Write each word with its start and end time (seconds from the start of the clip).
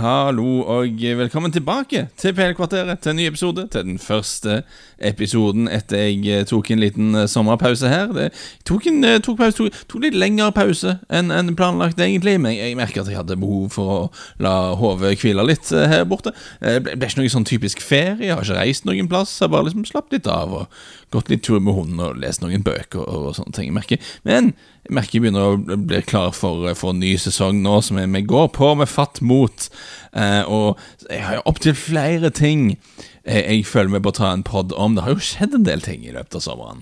Hallo 0.00 0.62
og 0.64 1.02
velkommen 1.18 1.52
tilbake 1.52 2.06
til 2.16 2.32
PL-kvarteret, 2.32 2.98
til 2.98 3.10
en 3.10 3.16
ny 3.16 3.26
episode. 3.28 3.66
Til 3.68 3.82
den 3.84 3.98
første 3.98 4.62
episoden 4.98 5.68
etter 5.68 6.06
jeg 6.06 6.38
eh, 6.40 6.46
tok 6.48 6.70
en 6.72 6.80
liten 6.80 7.14
eh, 7.14 7.26
sommerpause 7.28 7.88
her. 7.88 8.06
Det, 8.16 8.30
jeg 8.30 8.64
tok 8.70 8.86
en 8.88 9.04
eh, 9.04 9.18
tok 9.20 9.36
pause, 9.36 9.58
tok, 9.58 9.76
tok 9.92 10.06
litt 10.06 10.16
lengre 10.16 10.48
pause 10.56 10.94
enn 11.12 11.28
en 11.34 11.52
planlagt, 11.56 12.00
egentlig. 12.00 12.38
Men 12.40 12.54
jeg, 12.54 12.70
jeg 12.70 12.78
merker 12.80 13.02
at 13.02 13.10
jeg 13.12 13.20
hadde 13.20 13.36
behov 13.42 13.68
for 13.76 13.92
å 13.92 14.00
la 14.40 14.54
hodet 14.80 15.18
hvile 15.20 15.44
litt 15.44 15.68
her 15.68 16.06
borte. 16.08 16.32
Det 16.64 16.78
ble, 16.86 16.96
ble 16.96 17.10
ikke 17.12 17.20
noe 17.20 17.34
sånn 17.36 17.48
typisk 17.52 17.84
ferie. 17.84 18.30
Jeg 18.30 18.38
har 18.38 18.46
ikke 18.46 18.56
reist 18.56 18.88
noen 18.88 19.10
plass. 19.10 19.36
Jeg 19.42 19.52
bare 19.52 19.68
liksom 19.68 19.84
slapp 19.90 20.08
litt 20.16 20.30
av 20.32 20.62
og 20.62 20.80
gått 21.10 21.30
litt 21.30 21.42
tur 21.46 21.60
med 21.62 21.74
hunden 21.76 22.02
og 22.04 22.20
lest 22.22 22.42
noen 22.42 22.64
bøker 22.66 23.02
og, 23.02 23.30
og 23.30 23.36
sånne 23.38 23.54
ting. 23.56 23.72
Merker. 23.74 24.00
Men 24.26 24.52
jeg 24.86 24.94
merker 24.96 25.18
jeg 25.18 25.24
begynner 25.26 25.54
å 25.54 25.78
bli 25.78 26.02
klar 26.06 26.34
for, 26.36 26.68
for 26.78 26.94
en 26.94 27.02
ny 27.02 27.14
sesong 27.20 27.60
nå, 27.64 27.80
som 27.84 28.00
vi 28.00 28.22
går 28.26 28.50
på 28.56 28.72
med 28.78 28.90
fatt 28.90 29.22
mot. 29.24 29.68
Eh, 30.16 30.42
og 30.50 30.78
jeg 31.10 31.22
har 31.22 31.38
jo 31.38 31.46
opptil 31.46 31.76
flere 31.78 32.30
ting 32.34 32.72
jeg, 33.20 33.44
jeg 33.44 33.66
føler 33.68 33.92
vi 33.92 34.00
bør 34.02 34.14
ta 34.16 34.30
en 34.32 34.42
pod 34.46 34.72
om. 34.72 34.94
Det 34.96 35.04
har 35.04 35.12
jo 35.12 35.22
skjedd 35.22 35.54
en 35.54 35.66
del 35.66 35.82
ting 35.84 36.06
i 36.06 36.12
løpet 36.14 36.38
av 36.38 36.42
sommeren. 36.44 36.80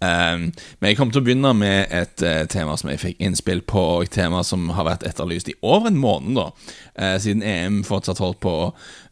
Um, 0.00 0.44
men 0.78 0.88
jeg 0.88 0.96
kommer 0.96 1.12
til 1.12 1.20
å 1.20 1.26
begynne 1.26 1.50
med 1.58 1.90
et 1.92 2.22
uh, 2.22 2.44
tema 2.50 2.76
som 2.78 2.92
jeg 2.92 3.02
fikk 3.02 3.20
innspill 3.20 3.60
på, 3.68 3.82
og 3.96 4.06
et 4.06 4.14
tema 4.14 4.44
som 4.46 4.68
har 4.76 4.86
vært 4.86 5.04
etterlyst 5.08 5.50
i 5.50 5.56
over 5.66 5.90
en 5.90 5.98
måned, 6.00 6.38
da, 6.38 6.46
siden 7.20 7.42
EM 7.42 7.80
fortsatt 7.84 8.20
holdt 8.22 8.38
på. 8.44 8.54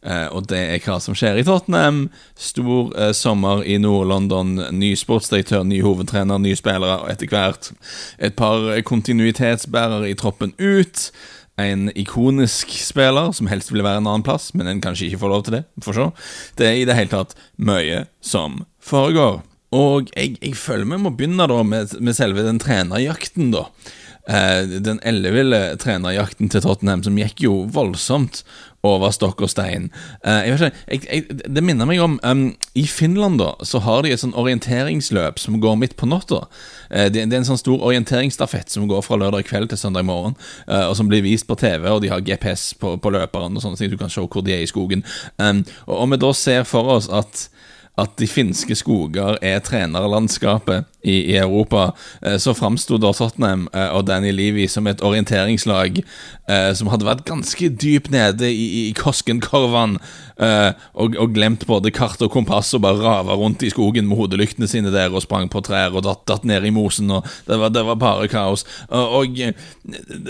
Og 0.05 0.45
det 0.47 0.59
er 0.71 0.83
hva 0.85 0.99
som 1.03 1.15
skjer 1.17 1.41
i 1.41 1.43
Tottenham. 1.43 2.03
Stor 2.39 2.93
sommer 3.17 3.63
i 3.67 3.79
Nord-London. 3.81 4.53
Ny 4.77 4.93
sportsdirektør, 4.99 5.65
ny 5.67 5.81
hovedtrener, 5.83 6.39
nye 6.39 6.57
spillere, 6.59 7.01
og 7.03 7.11
etter 7.11 7.31
hvert 7.33 7.71
et 8.21 8.37
par 8.39 8.69
kontinuitetsbærere 8.87 10.11
i 10.11 10.17
troppen 10.19 10.53
ut 10.61 11.09
en 11.59 11.89
ikonisk 11.97 12.71
spiller 12.79 13.33
som 13.35 13.49
helst 13.51 13.71
ville 13.73 13.85
være 13.85 14.01
en 14.01 14.09
annen 14.09 14.25
plass, 14.25 14.51
men 14.57 14.69
en 14.69 14.81
kanskje 14.83 15.09
ikke 15.09 15.21
får 15.23 15.33
lov 15.33 15.45
til 15.45 15.59
det. 15.59 15.63
For 15.85 15.97
så. 15.97 16.09
Det 16.59 16.67
er 16.67 16.79
i 16.79 16.87
det 16.89 16.97
hele 16.97 17.13
tatt 17.13 17.35
mye 17.57 18.05
som 18.23 18.63
foregår. 18.83 19.41
Og 19.75 20.09
jeg, 20.15 20.37
jeg 20.41 20.55
føler 20.57 20.87
vi 20.89 21.01
må 21.01 21.11
begynne 21.13 21.45
da 21.49 21.59
med, 21.63 21.97
med 22.01 22.17
selve 22.17 22.45
den 22.45 22.61
trenerjakten, 22.61 23.51
da. 23.53 23.67
Eh, 24.27 24.81
den 24.83 24.99
elleville 25.07 25.77
trenerjakten 25.81 26.49
til 26.51 26.61
Tottenham, 26.61 27.01
som 27.05 27.17
gikk 27.17 27.41
jo 27.45 27.63
voldsomt 27.73 28.43
over 28.85 29.11
stokk 29.11 29.41
og 29.43 29.49
stein. 29.51 29.89
Uh, 30.23 30.45
jeg 30.45 30.53
vet 30.53 30.61
ikke, 30.61 30.83
jeg, 30.87 31.01
jeg, 31.09 31.39
det 31.55 31.63
minner 31.67 31.87
meg 31.89 31.99
om 31.99 32.13
um, 32.23 32.43
I 32.79 32.85
Finland 32.87 33.41
da 33.41 33.49
så 33.67 33.81
har 33.83 34.05
de 34.05 34.13
et 34.13 34.21
sånn 34.21 34.35
orienteringsløp 34.39 35.41
som 35.41 35.57
går 35.59 35.75
midt 35.81 35.97
på 35.99 36.07
natta. 36.07 36.45
Uh, 36.87 37.09
det, 37.11 37.25
det, 37.25 37.33
er 37.33 37.41
en 37.41 37.49
sånn 37.49 37.59
stor 37.59 37.83
orienteringsstafett 37.89 38.71
som 38.71 38.87
går 38.87 39.03
fra 39.03 39.19
lørdag 39.19 39.49
kveld 39.49 39.73
til 39.73 39.81
søndag 39.81 40.07
morgen, 40.07 40.37
og 40.69 40.95
som 40.95 41.09
blir 41.11 41.25
vist 41.25 41.47
på 41.49 41.57
TV, 41.59 41.89
og 41.91 42.03
de 42.05 42.13
har 42.13 42.23
GPS 42.23 42.71
på, 42.79 42.95
på 43.01 43.11
løperen 43.11 43.57
og 43.57 43.65
sånne 43.65 43.81
ting, 43.81 43.91
du 43.91 43.99
kan 43.99 44.11
se 44.13 44.23
hvor 44.23 44.45
de 44.45 44.55
er 44.55 44.63
i 44.63 44.69
skogen. 44.69 45.03
Um, 45.41 45.65
og 45.89 46.05
Om 46.05 46.15
vi 46.15 46.21
da 46.23 46.31
ser 46.37 46.63
for 46.69 46.95
oss 46.95 47.09
at 47.11 47.49
at 47.99 48.15
de 48.19 48.27
finske 48.29 48.75
skoger 48.77 49.37
er 49.45 49.59
trenerlandskapet 49.65 50.87
i, 51.03 51.15
i 51.31 51.35
Europa, 51.39 51.89
eh, 52.21 52.37
så 52.41 52.53
framsto 52.57 52.97
Tottenham 52.99 53.67
eh, 53.73 53.87
og 53.95 54.07
Danny 54.07 54.31
Levy 54.35 54.67
som 54.67 54.87
et 54.87 55.03
orienteringslag 55.05 56.01
eh, 56.01 56.71
som 56.75 56.91
hadde 56.91 57.07
vært 57.07 57.25
ganske 57.29 57.69
dypt 57.69 58.11
nede 58.11 58.51
i, 58.51 58.89
i 58.89 58.93
Koskenkorvan 58.97 59.97
Uh, 60.39 60.71
og, 60.95 61.17
og, 61.19 61.33
glemt 61.35 61.65
både 61.67 61.91
kart 61.91 62.21
og 62.23 62.31
kompass 62.31 62.71
og 62.77 62.85
bare 62.85 63.01
rava 63.03 63.35
rundt 63.35 63.63
i 63.67 63.71
skogen 63.73 64.07
med 64.07 64.15
hodelyktene 64.15 64.69
sine 64.71 64.93
der 64.93 65.11
og 65.11 65.25
sprang 65.25 65.49
på 65.51 65.59
trær 65.67 65.91
og 65.91 66.05
datt, 66.05 66.21
datt 66.31 66.45
ned 66.47 66.63
i 66.63 66.71
mosen. 66.71 67.11
Og 67.11 67.27
det, 67.47 67.57
var, 67.59 67.73
det 67.75 67.83
var 67.89 67.99
bare 67.99 68.29
kaos. 68.31 68.63
Uh, 68.87 69.19
og 69.19 69.35
det, 69.35 69.51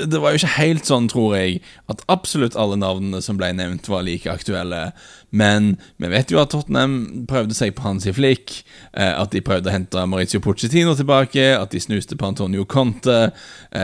det 0.09 0.17
var 0.17 0.33
jo 0.33 0.41
ikke 0.41 0.55
helt 0.57 0.89
sånn, 0.89 1.11
tror 1.13 1.37
jeg, 1.37 1.59
at 1.93 2.01
absolutt 2.09 2.57
alle 2.57 2.79
navnene 2.81 3.21
som 3.21 3.37
ble 3.37 3.51
nevnt, 3.53 3.89
var 3.91 4.07
like 4.07 4.33
aktuelle. 4.33 4.87
Men 5.29 5.75
vi 6.01 6.09
vet 6.09 6.33
jo 6.33 6.41
at 6.41 6.55
Tottenham 6.55 7.27
prøvde 7.29 7.53
seg 7.53 7.75
på 7.77 7.85
Hansi 7.85 8.15
Flick, 8.17 8.63
uh, 8.97 9.21
at 9.21 9.35
de 9.35 9.43
prøvde 9.45 9.69
å 9.69 9.75
hente 9.75 10.07
Maurizio 10.09 10.41
Pochettino 10.41 10.97
tilbake, 10.97 11.51
at 11.53 11.69
de 11.69 11.83
snuste 11.85 12.17
på 12.17 12.31
Antonio 12.31 12.65
Conte, 12.65 13.29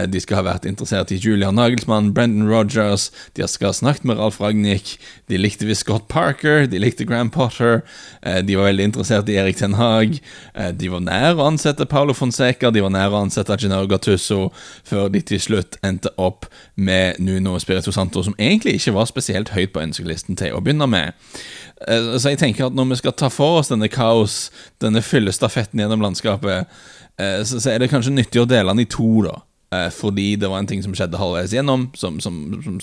de 0.09 0.17
skal 0.17 0.39
ha 0.39 0.47
vært 0.47 0.65
interessert 0.65 1.11
i 1.13 1.19
Julian 1.21 1.59
Nagelsmann, 1.59 2.09
Brendan 2.17 2.47
Rogers, 2.49 3.11
de 3.37 3.45
skal 3.45 3.69
ha 3.69 3.77
snakket 3.77 4.07
med 4.09 4.17
Ralf 4.17 4.39
Ragnhild, 4.41 4.95
de 5.29 5.37
likte 5.37 5.67
visst 5.69 5.85
Scott 5.85 6.07
Parker, 6.15 6.63
de 6.71 6.79
likte 6.79 7.05
Graham 7.07 7.29
Potter, 7.29 7.81
eh, 8.23 8.39
de 8.45 8.55
var 8.55 8.69
veldig 8.69 8.87
interessert 8.87 9.29
i 9.29 9.35
Erik 9.41 9.57
Ten 9.59 9.75
Hag. 9.75 10.19
Eh, 10.55 10.71
de 10.71 10.89
var 10.93 11.03
nær 11.03 11.35
å 11.35 11.47
ansette 11.49 11.87
Paulo 11.91 12.15
Fonseca, 12.15 12.71
de 12.71 12.83
var 12.85 12.93
nær 12.93 13.11
å 13.11 13.19
ansette 13.25 13.57
Gennaro 13.59 13.89
Gattusso, 13.91 14.51
før 14.87 15.09
de 15.11 15.21
til 15.21 15.41
slutt 15.43 15.75
endte 15.83 16.13
opp 16.17 16.47
med 16.75 17.19
Nuno 17.19 17.57
Spirito 17.59 17.91
Santo, 17.91 18.23
som 18.23 18.37
egentlig 18.39 18.77
ikke 18.79 18.95
var 18.95 19.09
spesielt 19.11 19.51
høyt 19.55 19.73
på 19.75 19.83
ønskelisten 19.83 20.39
til 20.39 20.55
å 20.55 20.61
begynne 20.63 20.87
med. 20.87 21.19
Eh, 21.87 22.15
så 22.15 22.31
jeg 22.31 22.39
tenker 22.39 22.69
at 22.69 22.77
når 22.77 22.93
vi 22.93 23.01
skal 23.03 23.17
ta 23.19 23.31
for 23.33 23.59
oss 23.59 23.73
denne 23.73 23.91
kaos, 23.91 24.49
denne 24.79 25.03
fyllestafetten 25.03 25.83
gjennom 25.83 26.05
landskapet, 26.05 26.71
så 27.15 27.59
er 27.71 27.79
det 27.79 27.87
kanskje 27.87 28.11
nyttig 28.11 28.41
å 28.41 28.47
dele 28.49 28.73
den 28.73 28.83
i 28.83 28.89
to, 28.91 29.21
da. 29.23 29.37
Eh, 29.73 29.89
fordi 29.89 30.35
det 30.35 30.47
var 30.47 30.59
en 30.59 30.67
ting 30.67 30.83
som 30.83 30.93
skjedde 30.95 31.17
halvveis 31.17 31.53
gjennom, 31.53 31.87
som, 31.97 32.19
som, 32.21 32.37
som, 32.63 32.79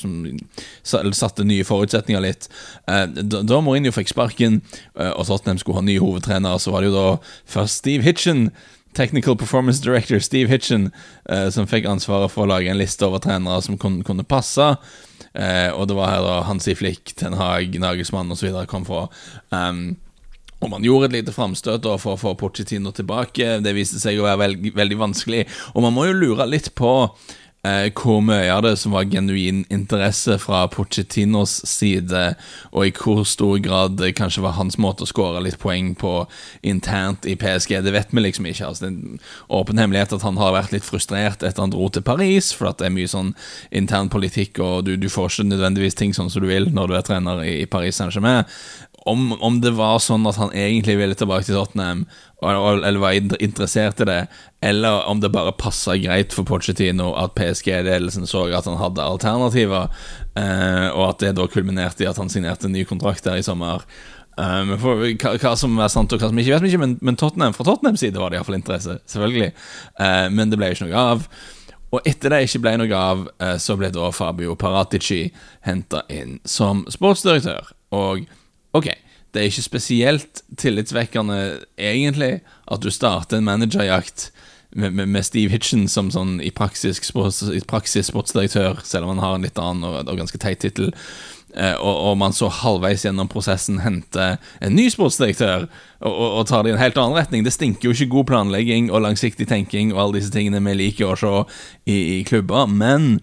som 0.82 1.12
satte 1.14 1.46
nye 1.46 1.66
forutsetninger 1.66 2.24
litt. 2.24 2.48
Eh, 2.90 3.06
da, 3.06 3.42
da 3.46 3.60
Mourinho 3.62 3.92
fikk 3.94 4.12
sparken, 4.12 4.60
eh, 4.98 5.12
og 5.12 5.26
Tottenham 5.28 5.60
skulle 5.62 5.80
ha 5.80 5.86
ny 5.86 5.98
hovedtrener, 6.02 6.58
så 6.58 6.74
var 6.74 6.82
det 6.82 6.92
jo 6.92 6.98
da 6.98 7.08
først 7.54 7.82
Steve 7.84 8.06
Hitchen. 8.06 8.50
Technical 8.92 9.38
Performance 9.40 9.80
Director 9.80 10.20
Steve 10.20 10.50
Hitchen, 10.52 10.90
som 11.48 11.64
fikk 11.64 11.86
ansvaret 11.88 12.28
for 12.28 12.44
å 12.44 12.50
lage 12.50 12.68
en 12.68 12.76
liste 12.76 13.06
over 13.06 13.22
trenere 13.24 13.62
som 13.64 13.78
kunne, 13.80 14.04
kunne 14.04 14.26
passe. 14.28 14.66
og 15.72 15.86
det 15.88 15.96
var 15.96 16.10
her 16.10 16.20
da 16.26 16.34
Hansi 16.44 16.74
Flick, 16.76 17.14
Ten 17.16 17.38
Hag, 17.40 17.72
Nagelsmann 17.80 18.28
osv. 18.36 18.52
kom 18.68 18.84
fra. 18.84 19.06
Um, 19.48 19.96
og 20.62 20.70
man 20.70 20.86
gjorde 20.86 21.10
et 21.10 21.18
lite 21.18 21.34
framstøt 21.34 21.86
for 21.98 22.14
å 22.14 22.20
få 22.20 22.34
Pochettino 22.38 22.94
tilbake. 22.94 23.58
Det 23.64 23.76
viste 23.76 24.00
seg 24.02 24.20
å 24.20 24.28
være 24.28 24.42
veld, 24.46 24.72
veldig 24.78 24.98
vanskelig. 25.00 25.46
Og 25.74 25.82
man 25.84 25.96
må 25.96 26.06
jo 26.08 26.18
lure 26.20 26.46
litt 26.46 26.70
på 26.78 26.92
eh, 27.66 27.88
hvor 27.98 28.20
mye 28.24 28.50
av 28.52 28.62
det 28.66 28.76
som 28.78 28.94
var 28.94 29.08
genuin 29.10 29.64
interesse 29.72 30.36
fra 30.42 30.64
Pochettinos 30.70 31.54
side, 31.68 32.22
og 32.70 32.86
i 32.86 32.92
hvor 32.94 33.24
stor 33.28 33.58
grad 33.64 33.96
det 34.00 34.12
kanskje 34.18 34.44
var 34.44 34.56
hans 34.58 34.78
måte 34.82 35.06
å 35.06 35.10
skåre 35.10 35.42
litt 35.44 35.58
poeng 35.62 35.92
på 35.98 36.14
internt 36.62 37.26
i 37.26 37.36
PSG. 37.38 37.80
Det 37.82 37.94
vet 37.94 38.14
vi 38.14 38.24
liksom 38.24 38.48
ikke. 38.50 38.70
Altså, 38.70 38.86
det 38.86 38.92
er 38.92 39.16
en 39.16 39.22
åpen 39.58 39.82
hemmelighet 39.82 40.14
at 40.14 40.26
han 40.26 40.40
har 40.40 40.54
vært 40.56 40.76
litt 40.76 40.86
frustrert 40.86 41.42
etter 41.42 41.64
han 41.64 41.74
dro 41.74 41.90
til 41.90 42.06
Paris, 42.06 42.52
for 42.54 42.70
at 42.70 42.78
det 42.78 42.90
er 42.90 42.96
mye 42.96 43.10
sånn 43.10 43.34
intern 43.74 44.12
politikk, 44.12 44.62
og 44.62 44.86
du, 44.86 44.94
du 44.94 45.10
får 45.12 45.32
ikke 45.32 45.50
nødvendigvis 45.50 45.98
ting 45.98 46.14
sånn 46.16 46.30
som 46.32 46.44
du 46.44 46.50
vil 46.50 46.70
når 46.72 46.90
du 46.90 46.98
er 46.98 47.06
trener 47.10 47.44
i 47.46 47.62
Paris 47.70 47.98
Saint-Germain 47.98 48.46
om, 49.06 49.32
om, 49.42 49.58
det 49.60 49.72
var 49.74 49.98
sånn 50.02 50.26
at 50.30 50.38
han 50.38 50.52
egentlig 50.54 50.94
ville 51.00 51.16
tilbake 51.18 51.46
til 51.48 51.56
Tottenham, 51.58 52.04
eller 52.42 53.00
var 53.02 53.16
interessert 53.18 54.00
i 54.02 54.06
det, 54.06 54.20
eller 54.62 55.06
om 55.10 55.20
det 55.22 55.32
bare 55.34 55.54
passa 55.58 55.96
greit 55.98 56.34
for 56.34 56.46
Pochettino 56.46 57.12
at 57.18 57.34
PSG-ledelsen 57.38 58.28
så 58.30 58.44
at 58.54 58.68
han 58.70 58.78
hadde 58.78 59.02
alternativer, 59.02 59.90
eh, 60.38 60.88
og 60.90 61.06
at 61.08 61.22
det 61.22 61.36
da 61.38 61.46
kulminerte 61.50 62.06
i 62.06 62.10
at 62.10 62.20
han 62.20 62.30
signerte 62.32 62.68
en 62.68 62.76
ny 62.76 62.84
kontrakt 62.88 63.26
der 63.26 63.40
i 63.40 63.46
sommer. 63.46 63.86
Um, 64.36 64.76
for, 64.80 65.02
hva, 65.20 65.34
hva, 65.36 65.50
som 65.60 65.74
er 65.76 65.90
sant 65.92 66.12
og 66.14 66.22
hva 66.22 66.30
som 66.30 66.38
ikke 66.40 66.54
vet 66.54 66.64
vi 66.64 66.70
ikke, 66.72 66.80
men, 66.80 66.94
men 67.04 67.18
Tottenham, 67.20 67.52
fra 67.56 67.66
Tottenhams 67.68 68.00
side 68.00 68.20
var 68.20 68.32
det 68.32 68.38
iallfall 68.38 68.56
interesse, 68.56 68.96
selvfølgelig. 69.10 69.50
Uh, 69.98 70.28
men 70.32 70.52
det 70.52 70.60
ble 70.60 70.70
ikke 70.72 70.88
noe 70.88 71.02
av. 71.12 71.26
Og 71.92 72.06
etter 72.08 72.32
det 72.32 72.46
ikke 72.46 72.62
ble 72.64 72.76
noe 72.80 73.02
av, 73.12 73.26
uh, 73.42 73.56
så 73.60 73.76
ble 73.76 73.90
da 73.92 74.08
Fabio 74.14 74.56
Paratici 74.56 75.26
henta 75.66 76.06
inn 76.12 76.38
som 76.48 76.86
sportsdirektør. 76.90 77.74
Og 77.92 78.24
Ok, 78.72 78.88
det 79.32 79.40
er 79.40 79.50
ikke 79.50 79.64
spesielt 79.64 80.42
tillitsvekkende, 80.60 81.38
egentlig, 81.76 82.40
at 82.70 82.84
du 82.84 82.90
starter 82.92 83.38
en 83.38 83.48
managerjakt 83.48 84.30
med, 84.72 84.92
med, 84.92 85.08
med 85.08 85.24
Steve 85.24 85.52
Hitchen 85.52 85.84
som 85.88 86.08
sånn 86.12 86.38
i 86.40 86.50
praksis, 86.54 87.00
sports, 87.04 87.42
i 87.52 87.60
praksis 87.68 88.08
sportsdirektør, 88.08 88.80
selv 88.84 89.04
om 89.06 89.14
han 89.14 89.22
har 89.24 89.36
en 89.36 89.44
litt 89.44 89.60
annen 89.60 89.84
og, 89.84 90.08
og 90.08 90.20
ganske 90.22 90.40
teit 90.40 90.62
tittel. 90.64 90.92
Eh, 91.52 91.74
og, 91.76 91.92
og, 91.92 92.14
man 92.16 92.32
så 92.32 92.48
halvveis 92.48 93.04
gjennom 93.04 93.28
prosessen 93.28 93.82
henter 93.84 94.38
en 94.64 94.72
ny 94.72 94.86
sportsdirektør 94.88 95.66
og, 95.66 96.08
og, 96.08 96.28
og, 96.38 96.44
tar 96.48 96.64
det 96.64 96.72
i 96.72 96.76
en 96.78 96.80
helt 96.80 96.96
annen 96.96 97.18
retning. 97.18 97.44
Det 97.44 97.52
stinker 97.52 97.90
jo 97.90 97.96
ikke 97.96 98.12
god 98.14 98.28
planlegging 98.30 98.88
og 98.88 99.04
langsiktig 99.04 99.50
tenking 99.50 99.92
og 99.92 100.00
alle 100.00 100.20
disse 100.20 100.32
tingene 100.32 100.62
vi 100.64 100.78
liker 100.80 101.12
å 101.12 101.18
se 101.20 101.34
i, 101.84 101.98
i 101.98 102.18
klubber, 102.28 102.70
men 102.72 103.18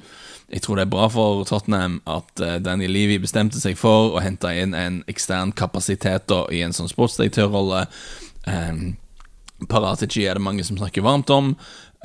jeg 0.49 0.63
tror 0.65 0.79
det 0.79 0.87
er 0.87 0.93
bra 0.93 1.07
for 1.13 1.43
Tottenham 1.45 1.99
at 2.09 2.29
Daniel 2.37 2.63
Danny 2.65 2.87
Levy 2.89 3.19
bestemte 3.21 3.61
seg 3.61 3.77
for 3.77 4.15
å 4.15 4.23
hente 4.23 4.49
inn 4.57 4.73
en 4.77 5.03
ekstern 5.11 5.53
kapasitet 5.53 6.25
da, 6.31 6.43
i 6.49 6.63
en 6.65 6.73
sånn 6.73 6.89
sportsdirektørrolle. 6.89 7.85
Um, 8.49 8.97
Paratici 9.69 10.23
er 10.23 10.39
det 10.39 10.45
mange 10.45 10.63
som 10.63 10.79
snakker 10.79 11.03
varmt 11.05 11.29
om. 11.35 11.53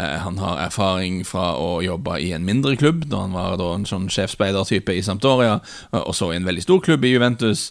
Eh, 0.00 0.19
han 0.19 0.38
har 0.43 0.58
erfaring 0.58 1.20
fra 1.26 1.52
å 1.55 1.79
jobbe 1.85 2.19
i 2.19 2.32
en 2.35 2.46
mindre 2.46 2.75
klubb, 2.76 3.05
da 3.11 3.23
han 3.23 3.35
var 3.37 3.58
da 3.61 3.70
en 3.76 3.87
sånn 3.87 4.08
sjefsspeidertype 4.11 4.94
i 4.94 5.02
Sampdoria, 5.06 5.61
og 6.00 6.14
så 6.19 6.32
i 6.32 6.38
en 6.41 6.49
veldig 6.49 6.64
stor 6.64 6.81
klubb 6.82 7.06
i 7.06 7.12
Juventus. 7.12 7.69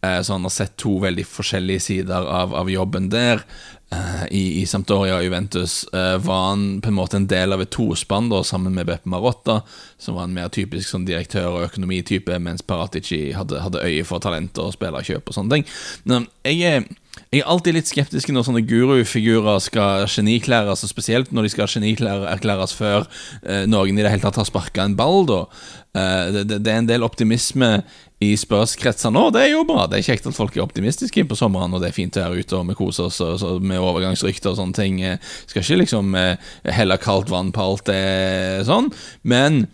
Eh, 0.00 0.20
så 0.22 0.38
han 0.38 0.46
har 0.46 0.54
sett 0.54 0.78
to 0.80 0.94
veldig 1.02 1.26
forskjellige 1.28 1.84
sider 1.84 2.24
av, 2.24 2.54
av 2.56 2.70
jobben 2.72 3.10
der. 3.12 3.44
I, 4.28 4.60
i, 4.60 4.64
Sampdoria 4.68 5.14
og 5.16 5.22
Juventus 5.24 5.86
var 5.96 6.42
han 6.50 6.64
på 6.84 6.90
en 6.90 6.96
måte 6.98 7.16
en 7.16 7.24
del 7.24 7.54
av 7.56 7.62
et 7.64 7.70
tospann 7.72 8.26
da, 8.28 8.42
sammen 8.44 8.74
med 8.76 8.84
Beppe 8.84 9.08
Marotta, 9.08 9.62
som 9.96 10.18
var 10.18 10.26
en 10.28 10.34
mer 10.36 10.50
typisk 10.52 10.92
sånn 10.92 11.06
direktør- 11.08 11.54
og 11.54 11.64
økonomitype, 11.70 12.36
mens 12.44 12.60
Paratici 12.60 13.30
hadde, 13.32 13.62
hadde 13.64 13.80
øye 13.80 14.04
for 14.04 14.20
talenter 14.20 14.68
og 14.68 14.76
spillerkjøp 14.76 15.32
og 15.32 15.38
sånne 15.38 15.56
ting. 15.56 15.64
Men 16.04 16.28
jeg 16.44 16.60
er 16.68 16.84
jeg 17.32 17.42
er 17.42 17.50
alltid 17.50 17.76
litt 17.76 17.90
skeptisk 17.90 18.30
når 18.32 18.46
sånne 18.46 18.64
gurufigurer 18.68 19.60
skal 19.64 20.06
geniklæres, 20.08 20.84
og 20.84 20.92
spesielt 20.92 21.32
når 21.34 21.48
de 21.48 21.52
skal 21.52 21.70
geniklæres 21.72 22.74
før 22.76 23.08
eh, 23.42 23.66
noen 23.68 23.98
i 23.98 24.04
det 24.04 24.12
hele 24.12 24.24
tatt 24.24 24.40
har 24.40 24.48
sparka 24.48 24.86
en 24.86 24.96
ball. 24.98 25.26
da. 25.28 25.42
Eh, 25.98 26.30
det, 26.34 26.60
det, 26.60 26.72
er 26.72 26.82
en 26.82 26.88
del 26.88 27.06
optimisme 27.06 27.78
i 28.24 28.32
spørskretser 28.38 29.12
nå, 29.14 29.28
det 29.34 29.44
er 29.44 29.52
jo 29.52 29.64
bra. 29.68 29.86
Det 29.90 30.00
er 30.00 30.08
kjekt 30.10 30.26
at 30.28 30.36
folk 30.36 30.56
er 30.56 30.64
optimistiske 30.64 31.24
på 31.30 31.38
sommeren, 31.38 31.74
og 31.74 31.82
det 31.82 31.90
er 31.90 31.96
fint 31.96 32.18
å 32.18 32.26
være 32.26 32.42
ute 32.42 32.58
og 32.58 32.70
vi 32.70 32.78
koser 32.78 33.08
oss 33.08 33.20
og, 33.24 33.36
så, 33.40 33.54
med 33.62 33.78
overgangsrykter 33.78 34.52
og 34.52 34.58
sånne 34.58 34.78
ting. 34.78 35.00
Eh, 35.06 35.34
skal 35.46 35.64
ikke 35.64 35.82
liksom 35.84 36.16
eh, 36.18 36.50
helle 36.74 36.98
kaldt 37.02 37.32
vann 37.32 37.52
på 37.54 37.64
alt 37.64 37.86
det 37.90 38.66
sånn, 38.68 38.90
men 39.22 39.66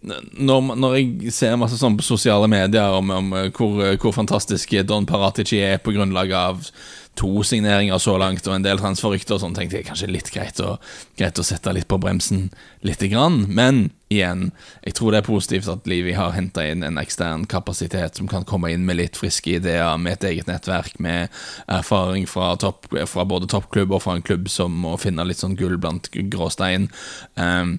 når, 0.00 0.70
når, 0.80 0.94
jeg 0.96 1.34
ser 1.36 1.58
masse 1.60 1.76
sånn 1.76 1.98
på 1.98 2.06
sosiale 2.06 2.48
medier 2.48 2.96
om, 2.96 3.10
om 3.12 3.34
hvor, 3.56 3.82
hvor 4.00 4.16
fantastisk 4.16 4.72
Don 4.88 5.08
Paratici 5.08 5.60
er 5.60 5.82
på 5.82 5.92
grunnlag 5.92 6.32
av 6.32 6.70
to 7.18 7.42
signeringer 7.44 7.98
så 8.00 8.14
langt 8.20 8.46
og 8.46 8.54
en 8.54 8.64
del 8.64 8.78
transferrykter, 8.80 9.40
sånn 9.42 9.54
tenkte 9.56 9.80
jeg 9.80 9.86
kanskje 9.88 10.08
litt 10.08 10.30
greit 10.32 10.60
å, 10.62 10.76
greit 11.18 11.38
å 11.40 11.44
sette 11.44 11.72
litt 11.74 11.88
på 11.90 11.98
bremsen 12.00 12.46
lite 12.86 13.10
grann. 13.12 13.42
Men 13.50 13.90
igjen, 14.08 14.46
jeg 14.86 14.96
tror 14.96 15.12
det 15.12 15.20
er 15.20 15.26
positivt 15.26 15.68
at 15.68 15.90
Livi 15.90 16.14
har 16.16 16.32
henta 16.36 16.64
inn 16.64 16.86
en 16.86 17.00
ekstern 17.02 17.44
kapasitet 17.50 18.16
som 18.16 18.30
kan 18.30 18.46
komme 18.48 18.70
inn 18.72 18.86
med 18.88 19.00
litt 19.02 19.20
friske 19.20 19.58
ideer, 19.58 19.90
med 20.00 20.16
et 20.16 20.28
eget 20.30 20.48
nettverk, 20.48 20.96
med 21.02 21.28
erfaring 21.68 22.24
fra, 22.30 22.54
topp, 22.62 22.88
fra 23.10 23.26
både 23.28 23.50
toppklubb 23.50 23.92
og 23.98 24.04
fra 24.06 24.16
en 24.16 24.24
klubb 24.24 24.48
som 24.48 24.80
må 24.86 24.96
finne 25.02 25.26
litt 25.28 25.42
sånn 25.42 25.58
gull 25.60 25.76
blant 25.82 26.08
gråstein. 26.14 26.88
Um, 27.36 27.76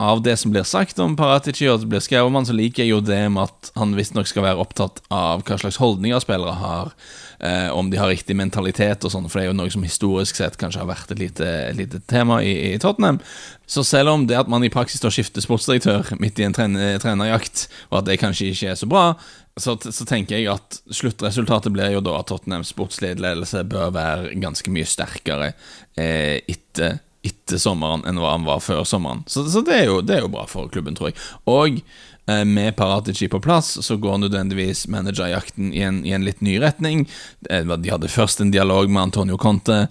av 0.00 0.22
det 0.24 0.36
som 0.40 0.52
blir 0.52 0.64
sagt 0.64 0.98
om 0.98 1.12
Paratici, 1.16 1.66
og 1.68 1.82
blir 1.84 2.00
skrevet 2.00 2.30
om 2.30 2.38
han, 2.38 2.46
så 2.48 2.54
liker 2.56 2.86
jeg 2.86 2.94
jo 2.94 3.02
det 3.04 3.20
med 3.28 3.50
at 3.50 3.68
han 3.76 3.92
visstnok 3.92 4.30
skal 4.30 4.46
være 4.46 4.62
opptatt 4.62 5.02
av 5.12 5.42
hva 5.44 5.58
slags 5.60 5.76
holdninger 5.76 6.22
spillere 6.24 6.54
har, 6.56 6.94
eh, 7.44 7.68
om 7.68 7.90
de 7.92 7.98
har 8.00 8.08
riktig 8.08 8.32
mentalitet 8.38 9.04
og 9.04 9.12
sånn, 9.12 9.28
for 9.28 9.36
det 9.36 9.44
er 9.44 9.50
jo 9.50 9.58
noe 9.58 9.72
som 9.74 9.84
historisk 9.84 10.40
sett 10.40 10.56
kanskje 10.56 10.80
har 10.80 10.88
vært 10.88 11.12
et 11.12 11.20
lite, 11.20 11.44
et 11.44 11.76
lite 11.76 12.00
tema 12.08 12.38
i, 12.40 12.54
i, 12.70 12.78
Tottenham. 12.80 13.20
Så 13.68 13.84
selv 13.84 14.14
om 14.14 14.24
det 14.26 14.40
at 14.40 14.48
man 14.48 14.64
i 14.64 14.72
praksis 14.72 15.04
da 15.04 15.12
skifter 15.12 15.44
sportsdirektør 15.44 16.16
midt 16.16 16.40
i 16.40 16.48
en 16.48 16.56
trener, 16.56 16.96
trenerjakt, 17.02 17.66
og 17.90 18.00
at 18.00 18.08
det 18.08 18.18
kanskje 18.24 18.54
ikke 18.54 18.72
er 18.72 18.80
så 18.80 18.88
bra, 18.88 19.04
så, 19.60 19.76
så, 19.76 20.08
tenker 20.08 20.38
jeg 20.38 20.48
at 20.48 20.80
sluttresultatet 20.96 21.76
blir 21.76 21.92
jo 21.92 22.00
da 22.00 22.16
at 22.22 22.32
Tottenhams 22.32 22.72
sportsledelse 22.72 23.66
bør 23.68 23.92
være 23.92 24.32
ganske 24.40 24.72
mye 24.72 24.88
sterkere 24.88 25.52
eh, 26.00 26.40
etter 26.48 27.02
etter 27.26 27.60
sommeren 27.60 28.04
enn 28.08 28.20
hva 28.20 28.32
han 28.34 28.46
var 28.48 28.62
før 28.64 28.84
sommeren. 28.88 29.24
Så, 29.28 29.44
så 29.52 29.62
det, 29.66 29.76
er 29.82 29.90
jo, 29.90 30.00
det, 30.04 30.16
er 30.16 30.24
jo, 30.24 30.32
bra 30.32 30.46
for 30.48 30.70
klubben, 30.72 30.96
tror 30.96 31.10
jeg. 31.10 31.18
Og 31.50 31.80
eh, 31.80 32.44
med 32.48 32.76
Paratici 32.78 33.28
på 33.28 33.42
plass, 33.44 33.74
så 33.84 33.98
går 34.00 34.22
nødvendigvis 34.24 34.86
managerjakten 34.92 35.74
i 35.76 35.84
en, 35.86 36.02
i 36.06 36.14
en 36.16 36.24
litt 36.24 36.40
ny 36.44 36.56
retning. 36.62 37.04
Eh, 37.50 37.66
de 37.68 37.92
hadde 37.92 38.12
først 38.12 38.40
en 38.40 38.54
dialog 38.54 38.88
med 38.88 39.10
Antonio 39.10 39.40
Conte, 39.40 39.84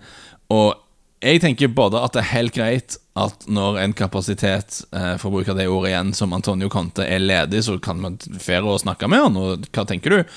og 0.50 0.74
jeg 1.20 1.44
tenker 1.44 1.72
både 1.76 2.00
at 2.02 2.16
det 2.16 2.24
er 2.24 2.34
helt 2.34 2.56
greit 2.56 2.96
at 3.18 3.46
når 3.50 3.80
en 3.82 3.94
kapasitet, 3.98 4.84
eh, 4.94 5.16
for 5.18 5.30
å 5.30 5.40
bruke 5.40 5.56
det 5.58 5.68
ordet 5.68 5.92
igjen, 5.92 6.14
som 6.16 6.34
Antonio 6.34 6.70
Conte 6.70 7.04
er 7.04 7.20
ledig, 7.20 7.64
så 7.66 7.80
kan 7.82 8.00
man 8.00 8.18
fære 8.18 8.70
å 8.70 8.80
snakke 8.80 9.10
med 9.10 9.24
han, 9.26 9.40
og 9.40 9.70
hva 9.74 9.86
tenker 9.88 10.10
du? 10.10 10.36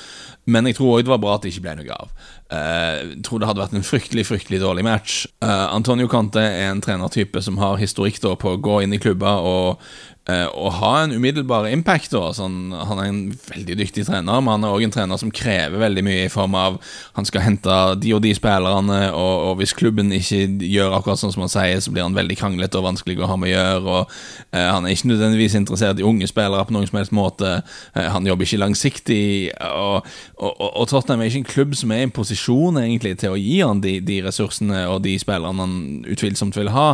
Men 0.51 0.67
jeg 0.67 0.79
tror 0.79 0.97
òg 0.97 1.05
det 1.05 1.13
var 1.13 1.21
bra 1.23 1.35
at 1.37 1.45
det 1.45 1.53
ikke 1.53 1.67
ble 1.69 1.75
noe 1.79 1.95
av. 1.95 2.09
Eh, 2.51 2.97
jeg 3.13 3.23
tror 3.29 3.39
det 3.39 3.49
hadde 3.49 3.63
vært 3.63 3.77
en 3.79 3.87
fryktelig 3.87 4.27
fryktelig 4.27 4.63
dårlig 4.65 4.85
match. 4.85 5.27
Eh, 5.45 5.67
Antonio 5.69 6.09
Conte 6.11 6.43
er 6.43 6.73
en 6.73 6.83
trenertype 6.83 7.43
som 7.45 7.61
har 7.63 7.79
historikk 7.79 8.19
da 8.25 8.35
på 8.35 8.57
å 8.57 8.63
gå 8.63 8.83
inn 8.83 8.97
i 8.97 9.03
klubber 9.03 9.47
og 9.47 9.85
å 10.23 10.71
ha 10.71 11.03
en 11.03 11.13
umiddelbar 11.17 11.67
impact. 11.67 12.13
Da. 12.13 12.29
Sånn, 12.37 12.71
han 12.71 13.01
er 13.03 13.09
en 13.11 13.23
veldig 13.49 13.75
dyktig 13.81 14.05
trener, 14.07 14.39
men 14.39 14.53
han 14.55 14.67
er 14.69 14.75
òg 14.77 14.85
en 14.87 14.95
trener 14.95 15.19
som 15.19 15.33
krever 15.35 15.83
veldig 15.83 16.05
mye 16.07 16.29
i 16.29 16.31
form 16.31 16.55
av 16.55 16.77
han 17.17 17.27
skal 17.27 17.43
hente 17.43 17.79
de 17.99 18.13
og 18.15 18.23
de 18.23 18.31
spillerne, 18.39 19.01
og, 19.11 19.49
og 19.49 19.59
hvis 19.59 19.75
klubben 19.75 20.15
ikke 20.15 20.45
gjør 20.63 20.95
akkurat 20.95 21.19
sånn 21.19 21.35
som 21.35 21.43
han 21.43 21.51
sier, 21.51 21.83
så 21.83 21.91
blir 21.91 22.07
han 22.07 22.15
veldig 22.15 22.39
kranglete 22.39 22.62
og 22.79 22.87
vanskelig 22.87 23.19
å 23.21 23.29
ha 23.31 23.37
med 23.41 23.51
å 23.51 23.53
gjøre. 23.53 23.97
Og, 23.97 24.15
eh, 24.53 24.69
han 24.69 24.87
er 24.87 24.95
ikke 24.95 25.11
nødvendigvis 25.11 25.57
interessert 25.59 26.01
i 26.01 26.07
unge 26.07 26.29
spillere 26.31 26.65
på 26.69 26.77
noen 26.77 26.89
som 26.89 27.01
helst 27.01 27.15
måte. 27.17 27.53
Eh, 27.95 28.09
han 28.15 28.27
jobber 28.27 28.47
ikke 28.47 28.63
langsiktig. 28.63 29.51
Og, 29.61 30.07
og, 30.39 30.63
og, 30.69 30.89
Tottenham 30.89 31.23
er 31.23 31.31
ikke 31.31 31.43
en 31.43 31.53
klubb 31.53 31.77
som 31.79 31.93
er 31.93 32.03
i 32.03 32.09
en 32.09 32.15
posisjon 32.15 32.81
egentlig 32.83 33.17
til 33.23 33.35
å 33.35 33.41
gi 33.41 33.61
han 33.61 33.83
de, 33.85 33.99
de 34.01 34.23
ressursene 34.27 34.87
og 34.91 35.03
de 35.07 35.19
spillerne 35.21 35.67
han 35.67 35.77
utvilsomt 36.13 36.57
vil 36.59 36.73
ha. 36.75 36.93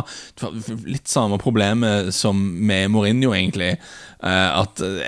Litt 0.89 1.09
samme 1.09 1.39
problemet 1.41 2.13
som 2.15 2.39
med 2.39 2.89
Mourinho, 2.93 3.33
egentlig. 3.35 3.75
Eh, 4.19 4.59
at 4.59 4.81
uh, 4.83 4.99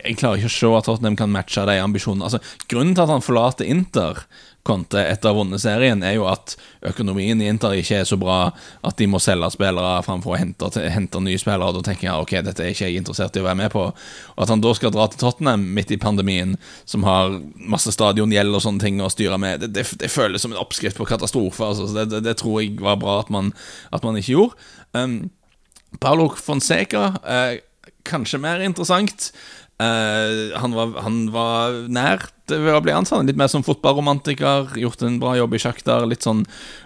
Jeg 0.00 0.16
klarer 0.16 0.40
ikke 0.40 0.48
å 0.48 0.54
se 0.54 0.70
at 0.78 0.86
Tottenham 0.88 1.18
kan 1.20 1.32
matche 1.32 1.66
de 1.68 1.76
ambisjonene. 1.82 2.30
Altså, 2.30 2.40
grunnen 2.70 2.94
til 2.96 3.04
at 3.04 3.12
han 3.12 3.24
forlater 3.24 3.68
Inter 3.68 4.24
Conte 4.64 5.02
etter 5.04 5.28
å 5.28 5.34
ha 5.34 5.36
vunnet 5.36 5.60
serien, 5.60 6.00
er 6.00 6.14
jo 6.16 6.24
at 6.30 6.54
økonomien 6.88 7.40
i 7.42 7.50
Inter 7.52 7.74
ikke 7.76 7.98
er 8.00 8.06
så 8.08 8.16
bra 8.20 8.38
at 8.80 8.96
de 8.96 9.08
må 9.12 9.20
selge 9.20 9.50
spillere 9.52 9.98
framfor 10.06 10.32
å 10.32 10.38
hente, 10.40 10.70
hente 10.88 11.20
nye 11.20 11.40
spillere. 11.40 11.68
Og 11.68 11.76
Da 11.76 11.90
tenker 11.90 12.08
jeg 12.08 12.24
ok, 12.24 12.32
dette 12.46 12.64
er 12.64 12.72
ikke 12.72 12.88
jeg 12.88 13.02
interessert 13.02 13.36
i 13.36 13.42
å 13.42 13.46
være 13.48 13.60
med 13.60 13.74
på. 13.74 13.82
Og 13.92 14.40
At 14.40 14.52
han 14.52 14.64
da 14.64 14.72
skal 14.76 14.94
dra 14.94 15.04
til 15.10 15.20
Tottenham 15.20 15.66
midt 15.76 15.92
i 15.92 16.00
pandemien, 16.00 16.56
som 16.88 17.04
har 17.04 17.36
masse 17.60 17.92
stadiongjeld 17.92 18.56
og 18.56 18.64
sånne 18.64 18.86
ting 18.86 19.04
å 19.04 19.12
styre 19.12 19.36
med, 19.40 19.60
det, 19.66 19.74
det, 19.76 19.84
det, 20.00 20.12
føles 20.12 20.40
som 20.40 20.54
en 20.54 20.62
oppskrift 20.62 20.96
på 20.96 21.08
katastrofe. 21.12 21.68
Altså. 21.68 21.90
Det, 21.92 22.24
det, 22.24 22.38
tror 22.40 22.62
jeg 22.62 22.78
var 22.80 22.96
bra 23.02 23.20
at 23.20 23.32
man, 23.34 23.52
at 23.92 24.06
man 24.06 24.16
ikke 24.16 24.32
gjorde. 24.32 24.72
Um, 24.96 25.18
Paulo 26.00 26.30
Fonseca, 26.40 27.10
eh, 27.28 27.60
kanskje 28.08 28.40
mer 28.40 28.64
interessant. 28.64 29.28
Eh, 29.82 30.58
han, 30.60 30.72
var, 30.72 30.94
han, 31.02 31.18
var, 31.34 31.76
nær 31.90 32.28
ved 32.50 32.72
å 32.74 32.82
bli 32.84 32.94
ansatt. 32.94 33.26
Litt 33.26 33.40
mer 33.40 33.50
som 33.50 33.64
fotballromantiker. 33.66 34.74
Gjort 34.78 35.02
en 35.02 35.20
bra 35.22 35.34
jobb 35.38 35.56
i 35.56 35.62
Sjaktar. 35.62 36.06
Litt 36.08 36.26
sånn 36.26 36.44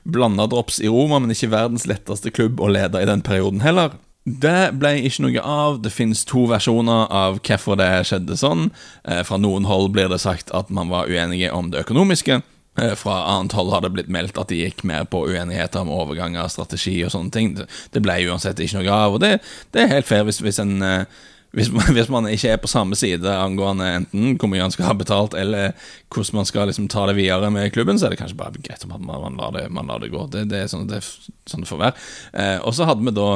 blanda 0.08 0.48
drops 0.50 0.80
i 0.80 0.90
Roma, 0.90 1.20
men 1.20 1.34
ikke 1.34 1.52
verdens 1.52 1.88
letteste 1.90 2.32
klubb 2.34 2.60
å 2.60 2.70
lede 2.72 3.02
i 3.02 3.08
den 3.08 3.24
perioden 3.24 3.64
heller. 3.64 3.96
Det 4.28 4.74
ble 4.76 4.98
ikke 5.08 5.24
noe 5.24 5.42
av. 5.44 5.80
Det 5.84 5.92
finnes 5.94 6.24
to 6.28 6.44
versjoner 6.50 7.08
av 7.14 7.40
hvorfor 7.40 7.78
det 7.80 7.90
skjedde 8.08 8.36
sånn. 8.36 8.68
Uh, 9.08 9.22
fra 9.24 9.40
noen 9.40 9.68
hold 9.68 9.94
blir 9.96 10.10
det 10.12 10.20
sagt 10.24 10.52
at 10.56 10.72
man 10.74 10.92
var 10.92 11.08
uenige 11.08 11.52
om 11.54 11.72
det 11.72 11.86
økonomiske. 11.86 12.42
Eh, 12.78 12.94
fra 12.94 13.24
annet 13.24 13.52
hold 13.52 13.72
har 13.72 13.82
det 13.82 13.90
blitt 13.94 14.10
meldt 14.12 14.38
at 14.38 14.52
de 14.52 14.60
gikk 14.60 14.84
mer 14.86 15.06
på 15.10 15.24
uenigheter 15.26 15.82
om 15.82 15.90
overganger, 15.90 16.46
strategi 16.52 17.00
og 17.04 17.10
sånne 17.14 17.34
ting. 17.34 17.56
Det 17.58 18.02
ble 18.04 18.20
uansett 18.28 18.60
ikke 18.62 18.78
noe 18.78 18.92
av, 18.94 19.16
og 19.16 19.24
det, 19.24 19.38
det 19.74 19.82
er 19.82 19.96
helt 19.96 20.08
fair 20.08 20.26
hvis, 20.28 20.38
hvis, 20.44 20.60
en, 20.62 20.76
eh, 20.84 21.24
hvis, 21.56 21.70
hvis, 21.96 22.10
man 22.12 22.28
ikke 22.28 22.52
er 22.54 22.60
på 22.60 22.70
samme 22.70 22.96
side 22.98 23.32
angående 23.32 23.88
enten 24.00 24.34
hvor 24.38 24.50
mye 24.52 24.64
man 24.66 24.74
skal 24.74 24.90
ha 24.90 24.96
betalt, 24.98 25.36
eller 25.38 25.72
hvordan 26.12 26.40
man 26.40 26.48
skal 26.48 26.68
liksom 26.70 26.88
ta 26.92 27.06
det 27.08 27.16
videre 27.18 27.50
med 27.54 27.72
klubben, 27.72 27.98
så 27.98 28.08
er 28.08 28.14
det 28.14 28.20
kanskje 28.20 28.40
bare 28.40 28.64
greit 28.64 28.84
om 28.84 28.92
man, 28.96 29.06
man, 29.08 29.38
lar, 29.40 29.54
det, 29.56 29.68
man 29.72 29.88
lar, 29.88 30.02
det, 30.02 30.12
gå. 30.12 30.26
Det, 30.32 30.44
det, 30.52 30.64
er 30.64 30.72
sånn 30.72 30.88
det, 30.90 31.00
sånn 31.48 31.64
det 31.64 31.70
får 31.70 31.82
være. 31.86 32.08
Eh, 32.32 32.58
og 32.60 32.76
så 32.76 32.88
hadde 32.88 33.06
vi 33.06 33.16
da 33.16 33.30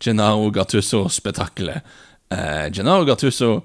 Gennaro 0.00 0.48
Gattusso-spetakkelet. 0.56 1.92
Eh, 2.32 2.66
Gennaro 2.72 3.04
Gattusso 3.04 3.58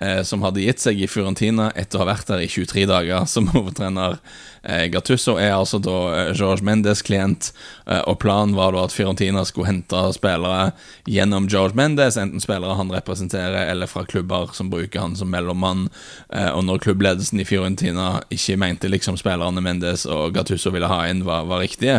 eh, 0.00 0.22
som 0.24 0.44
hadde 0.46 0.64
gitt 0.64 0.80
seg 0.80 1.00
i 1.02 1.10
Fiorentina 1.10 1.70
etter 1.76 1.98
å 1.98 2.04
ha 2.04 2.12
vært 2.14 2.32
der 2.32 2.44
i 2.44 2.48
23 2.50 2.86
dager 2.88 3.28
som 3.30 3.50
hovedtrener. 3.52 4.18
Eh, 4.62 4.86
Gattusso 4.92 5.34
er 5.42 5.56
altså 5.56 5.80
da 5.82 5.96
eh, 6.14 6.32
George 6.38 6.62
Mendes 6.62 7.02
klient, 7.02 7.50
eh, 7.86 7.98
og 8.06 8.20
planen 8.22 8.54
var 8.54 8.74
da 8.74 8.84
at 8.86 8.94
Fiorentina 8.94 9.42
skulle 9.48 9.66
hente 9.72 10.02
spillere 10.14 10.70
gjennom 11.10 11.48
George 11.50 11.74
Mendes, 11.78 12.18
enten 12.20 12.42
spillere 12.42 12.76
han 12.78 12.92
representerer, 12.94 13.66
eller 13.72 13.90
fra 13.90 14.04
klubber 14.06 14.54
som 14.54 14.70
bruker 14.70 15.02
han 15.02 15.16
som 15.18 15.32
mellommann. 15.34 15.88
Eh, 16.30 16.50
og 16.52 16.62
når 16.68 16.84
klubbledelsen 16.86 17.42
i 17.42 17.48
Fiorentina 17.48 18.20
ikke 18.30 18.58
mente 18.60 18.90
liksom 18.90 19.18
spillerne 19.18 19.64
Mendes 19.64 20.06
og 20.06 20.36
Gattusso 20.36 20.70
ville 20.74 20.90
ha 20.90 21.02
inn, 21.10 21.24
var, 21.26 21.48
var 21.50 21.64
riktige, 21.64 21.98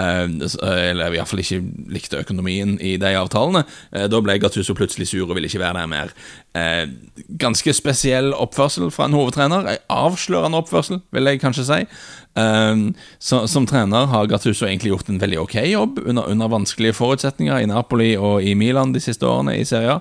eh, 0.00 0.26
eller 0.26 1.14
iallfall 1.14 1.44
ikke 1.44 1.62
likte 1.94 2.24
økonomien 2.24 2.74
i 2.82 2.96
de 3.00 3.14
avtalene, 3.14 3.62
da 3.90 4.22
ble 4.22 4.38
Gattusso 4.42 4.74
plutselig 4.74 5.10
sur 5.12 5.28
og 5.28 5.36
ville 5.36 5.46
ikke 5.50 5.62
være 5.62 5.80
der 5.80 5.90
mer. 5.90 6.12
ganske 7.38 7.72
spesiell 7.72 8.32
oppførsel 8.34 8.90
fra 8.90 9.06
en 9.06 9.14
hovedtrener. 9.14 9.76
Avslørende 9.90 10.58
oppførsel, 10.58 11.00
vil 11.14 11.28
jeg 11.30 11.40
kanskje 11.40 11.64
si. 11.68 11.78
Um, 12.34 12.94
så, 13.18 13.48
som 13.50 13.64
trener 13.66 14.06
har 14.06 14.28
Gattuso 14.30 14.66
egentlig 14.66 14.92
gjort 14.92 15.08
en 15.10 15.18
veldig 15.18 15.40
ok 15.42 15.54
jobb 15.66 15.98
under, 16.04 16.28
under, 16.30 16.48
vanskelige 16.48 16.94
forutsetninger 16.94 17.58
i 17.58 17.66
Napoli 17.66 18.12
og 18.14 18.44
i 18.46 18.52
Milan 18.54 18.92
de 18.94 19.02
siste 19.02 19.26
årene 19.26 19.56
i 19.58 19.64
serien. 19.66 19.98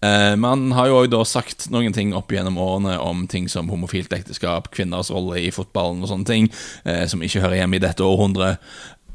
Uh, 0.00 0.32
men 0.40 0.46
han 0.48 0.64
har 0.78 0.88
jo 0.88 1.02
da 1.12 1.20
sagt 1.28 1.68
noen 1.74 1.92
ting 1.92 2.14
opp 2.16 2.32
gjennom 2.32 2.56
årene 2.60 2.96
om 3.02 3.26
ting 3.28 3.50
som 3.52 3.68
homofilt 3.72 4.14
ekteskap, 4.16 4.70
kvinners 4.72 5.12
rolle 5.12 5.42
i 5.44 5.52
fotballen 5.52 6.00
og 6.00 6.12
sånne 6.12 6.30
ting, 6.32 6.50
uh, 6.88 7.04
som 7.10 7.24
ikke 7.24 7.44
hører 7.44 7.60
hjemme 7.60 7.78
i 7.78 7.84
dette 7.84 8.04
århundret. 8.04 8.62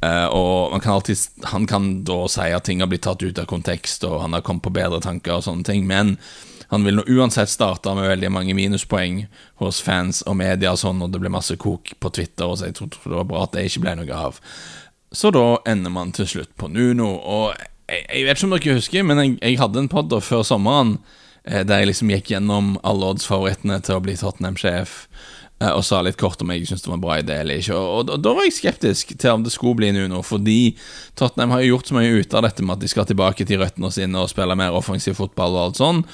Uh, 0.01 0.27
og 0.33 0.79
kan 0.81 0.95
alltid, 0.95 1.17
Han 1.51 1.67
kan 1.69 1.91
da 2.05 2.23
si 2.29 2.47
at 2.49 2.65
ting 2.65 2.79
har 2.81 2.89
blitt 2.89 3.03
tatt 3.05 3.21
ut 3.21 3.41
av 3.41 3.49
kontekst, 3.49 4.05
og 4.05 4.21
han 4.23 4.33
har 4.33 4.45
kommet 4.45 4.65
på 4.65 4.73
bedre 4.73 5.01
tanker, 5.01 5.37
og 5.37 5.45
sånne 5.45 5.65
ting, 5.65 5.85
men 5.89 6.15
han 6.71 6.85
vil 6.87 6.95
nå 6.95 7.03
uansett 7.11 7.51
starte 7.51 7.91
med 7.97 8.07
veldig 8.07 8.29
mange 8.31 8.55
minuspoeng 8.55 9.25
hos 9.59 9.81
fans 9.83 10.21
og 10.23 10.37
media, 10.39 10.71
og 10.71 10.79
sånn, 10.79 11.01
og 11.03 11.11
det 11.11 11.19
ble 11.19 11.31
masse 11.33 11.57
kok 11.59 11.91
på 11.99 12.11
Twitter, 12.15 12.47
og 12.47 12.59
så 12.59 12.69
jeg 12.69 12.77
trodde 12.77 13.01
det 13.03 13.17
var 13.17 13.27
bra 13.27 13.43
at 13.43 13.57
det 13.57 13.65
ikke 13.67 13.83
ble 13.83 13.97
noe 13.99 14.21
av. 14.29 14.39
Så 15.11 15.33
da 15.35 15.45
ender 15.67 15.91
man 15.91 16.13
til 16.15 16.29
slutt 16.31 16.53
på 16.55 16.71
Nuno, 16.71 17.11
og 17.19 17.51
jeg, 17.91 18.05
jeg 18.07 18.23
vet 18.23 18.39
ikke 18.39 18.47
om 18.47 18.55
dere 18.55 18.77
husker, 18.79 19.03
men 19.03 19.19
jeg, 19.19 19.35
jeg 19.41 19.59
hadde 19.59 19.83
en 19.83 19.91
pod 19.91 20.15
før 20.23 20.47
sommeren 20.47 20.95
eh, 21.43 21.65
der 21.67 21.83
jeg 21.83 21.91
liksom 21.91 22.15
gikk 22.15 22.31
gjennom 22.31 22.77
alle 22.87 23.11
odds-favorittene 23.11 23.81
til 23.83 23.99
å 23.99 24.03
bli 24.05 24.15
Tottenham-sjef. 24.15 25.01
Eh, 25.61 25.69
og 25.69 25.83
sa 25.85 25.99
litt 26.01 26.19
kort 26.21 26.41
om 26.41 26.51
jeg 26.53 26.65
syntes 26.65 26.85
det 26.85 26.91
var 26.91 26.97
en 26.97 27.03
bra 27.03 27.17
idé 27.21 27.37
eller 27.43 27.61
ikke. 27.61 27.77
Og, 27.77 27.89
og, 27.99 28.13
og, 28.15 28.23
Da 28.23 28.33
var 28.37 28.47
jeg 28.47 28.57
skeptisk 28.57 29.13
til 29.13 29.35
om 29.35 29.45
det 29.45 29.53
skulle 29.53 29.77
bli 29.81 29.91
Nuno, 29.95 30.23
fordi 30.25 30.75
Tottenham 31.19 31.53
har 31.53 31.65
jo 31.65 31.75
gjort 31.75 31.91
så 31.91 31.97
mye 31.99 32.21
ut 32.21 32.37
av 32.37 32.47
dette 32.47 32.65
med 32.65 32.77
at 32.77 32.85
de 32.85 32.91
skal 32.91 33.09
tilbake 33.09 33.45
til 33.47 33.61
røttene 33.61 33.91
sine 33.93 34.23
og 34.23 34.31
spille 34.31 34.57
mer 34.57 34.77
offensiv 34.77 35.19
fotball 35.19 35.57
og 35.57 35.65
alt 35.67 35.81
sånn. 35.81 36.05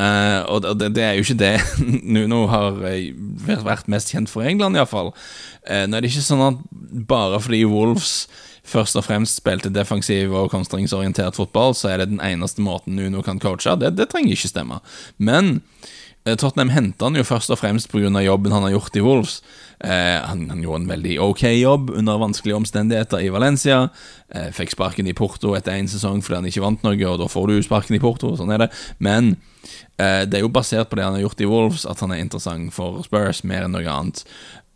Uh, 0.00 0.46
og 0.48 0.64
det, 0.80 0.94
det, 0.96 1.02
er 1.04 1.16
jo 1.18 1.24
ikke 1.26 1.40
det 1.42 1.56
Nuno 2.14 2.46
har 2.48 2.78
vært 2.80 3.90
mest 3.92 4.14
kjent 4.14 4.30
for 4.32 4.44
i 4.44 4.48
England, 4.48 4.78
iallfall. 4.78 5.12
Uh, 5.68 5.84
nå 5.84 5.98
er 5.98 6.06
det 6.06 6.12
ikke 6.12 6.24
sånn 6.24 6.44
at 6.46 6.62
bare 7.10 7.40
fordi 7.44 7.66
Wolves 7.68 8.14
først 8.70 8.98
og 8.98 9.06
fremst 9.06 9.40
spilte 9.40 9.72
defensiv 9.74 10.34
og 10.36 10.50
konstringsorientert 10.54 11.38
fotball, 11.38 11.74
så 11.74 11.92
er 11.92 12.02
det 12.02 12.12
den 12.12 12.22
eneste 12.24 12.62
måten 12.64 12.96
Nuno 12.98 13.24
kan 13.26 13.42
coache. 13.42 13.76
Det, 13.80 13.96
det 13.98 14.10
trenger 14.12 14.36
ikke 14.36 14.52
stemme. 14.54 14.80
Men 15.18 15.58
Eh, 16.24 16.36
Tottenham 16.36 16.68
henta 16.74 17.08
han 17.08 17.16
jo 17.16 17.24
først 17.24 17.50
og 17.50 17.58
fremst 17.62 17.88
pga. 17.88 18.10
jobben 18.20 18.52
han 18.52 18.62
har 18.62 18.74
gjort 18.74 18.96
i 18.96 19.00
Wolves. 19.00 19.42
Eh, 19.80 20.20
han, 20.20 20.50
han, 20.50 20.60
gjorde 20.60 20.82
en 20.82 20.90
veldig 20.90 21.14
ok 21.20 21.42
jobb 21.56 21.90
under 21.96 22.18
vanskelige 22.20 22.56
omstendigheter 22.56 23.22
i 23.24 23.30
Valencia. 23.32 23.88
Eh, 24.28 24.50
fikk 24.52 24.74
sparken 24.74 25.08
i 25.08 25.16
Porto 25.16 25.54
etter 25.56 25.72
én 25.72 25.88
sesong 25.88 26.20
fordi 26.20 26.36
han 26.36 26.50
ikke 26.50 26.64
vant 26.64 26.84
noe, 26.84 26.98
og 27.08 27.22
da 27.22 27.28
får 27.30 27.48
du 27.48 27.62
sparken 27.64 27.96
i 27.96 28.02
Porto. 28.02 28.34
Sånn 28.36 28.52
er 28.52 28.66
det. 28.66 28.68
Men 28.98 29.38
eh, 29.96 30.28
det 30.28 30.38
er 30.38 30.44
jo 30.44 30.52
basert 30.52 30.90
på 30.90 31.00
det 31.00 31.08
han 31.08 31.16
har 31.16 31.24
gjort 31.24 31.40
i 31.40 31.48
Wolves, 31.48 31.86
at 31.88 32.04
han 32.04 32.12
er 32.12 32.20
interessant 32.20 32.74
for 32.76 33.00
Spurs 33.06 33.40
mer 33.40 33.64
enn 33.64 33.72
noe 33.72 33.88
annet. 33.88 34.26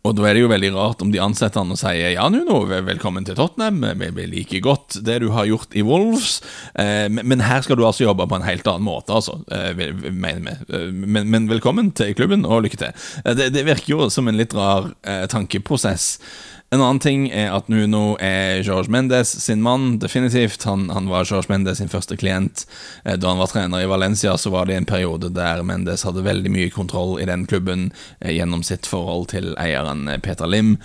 Og 0.05 0.13
da 0.13 0.27
er 0.29 0.37
det 0.37 0.43
jo 0.43 0.51
veldig 0.51 0.71
rart 0.75 1.01
om 1.01 1.11
de 1.13 1.21
ansetter 1.23 1.63
han 1.63 1.73
og 1.73 1.79
sier 1.79 2.13
ja, 2.13 2.27
Nuno, 2.29 2.59
velkommen 2.69 3.25
til 3.25 3.37
Tottenham, 3.37 3.81
vi 4.17 4.27
liker 4.29 4.61
godt 4.65 4.99
det 5.05 5.17
du 5.23 5.31
har 5.33 5.47
gjort 5.49 5.73
i 5.73 5.81
Wolves, 5.85 6.37
eh, 6.77 7.07
men 7.09 7.41
her 7.45 7.65
skal 7.65 7.79
du 7.79 7.85
altså 7.87 8.05
jobbe 8.05 8.27
på 8.29 8.37
en 8.37 8.45
helt 8.45 8.67
annen 8.69 8.85
måte, 8.85 9.15
altså, 9.15 9.39
eh. 9.49 9.71
Eh, 9.73 10.11
men, 10.13 10.45
men, 11.25 11.49
velkommen 11.49 11.89
til 11.97 12.13
klubben, 12.17 12.45
og 12.45 12.67
lykke 12.67 12.79
til. 12.83 13.07
Det, 13.37 13.49
det 13.55 13.65
virker 13.65 13.95
jo 13.95 14.09
som 14.13 14.29
en 14.29 14.37
litt 14.37 14.53
rar 14.55 14.91
tankeprosess. 15.31 16.19
En 16.73 16.81
annen 16.81 16.97
ting 16.97 17.27
er 17.29 17.51
at 17.53 17.67
Nuno 17.69 18.15
er 18.17 18.63
George 18.65 18.89
Mendes 18.89 19.29
sin 19.43 19.61
mann, 19.61 19.99
definitivt. 20.01 20.63
Han, 20.65 20.87
han 20.89 21.05
var 21.11 21.27
George 21.29 21.45
Mendes 21.51 21.77
sin 21.77 21.91
første 21.91 22.17
klient. 22.17 22.63
Eh, 23.05 23.19
da 23.21 23.29
han 23.29 23.37
var 23.37 23.51
trener 23.51 23.83
i 23.85 23.89
Valencia, 23.89 24.33
så 24.41 24.49
var 24.49 24.65
det 24.65 24.79
en 24.79 24.87
periode 24.89 25.29
der 25.35 25.61
Mendes 25.63 26.03
hadde 26.07 26.25
veldig 26.25 26.49
mye 26.49 26.71
kontroll 26.73 27.19
i 27.21 27.27
den 27.29 27.45
klubben 27.45 27.91
eh, 28.17 28.33
gjennom 28.33 28.63
sitt 28.65 28.89
forhold 28.89 29.29
til 29.35 29.51
eieren 29.61 30.09
eh, 30.09 30.17
Peter 30.17 30.49
Lim. 30.49 30.79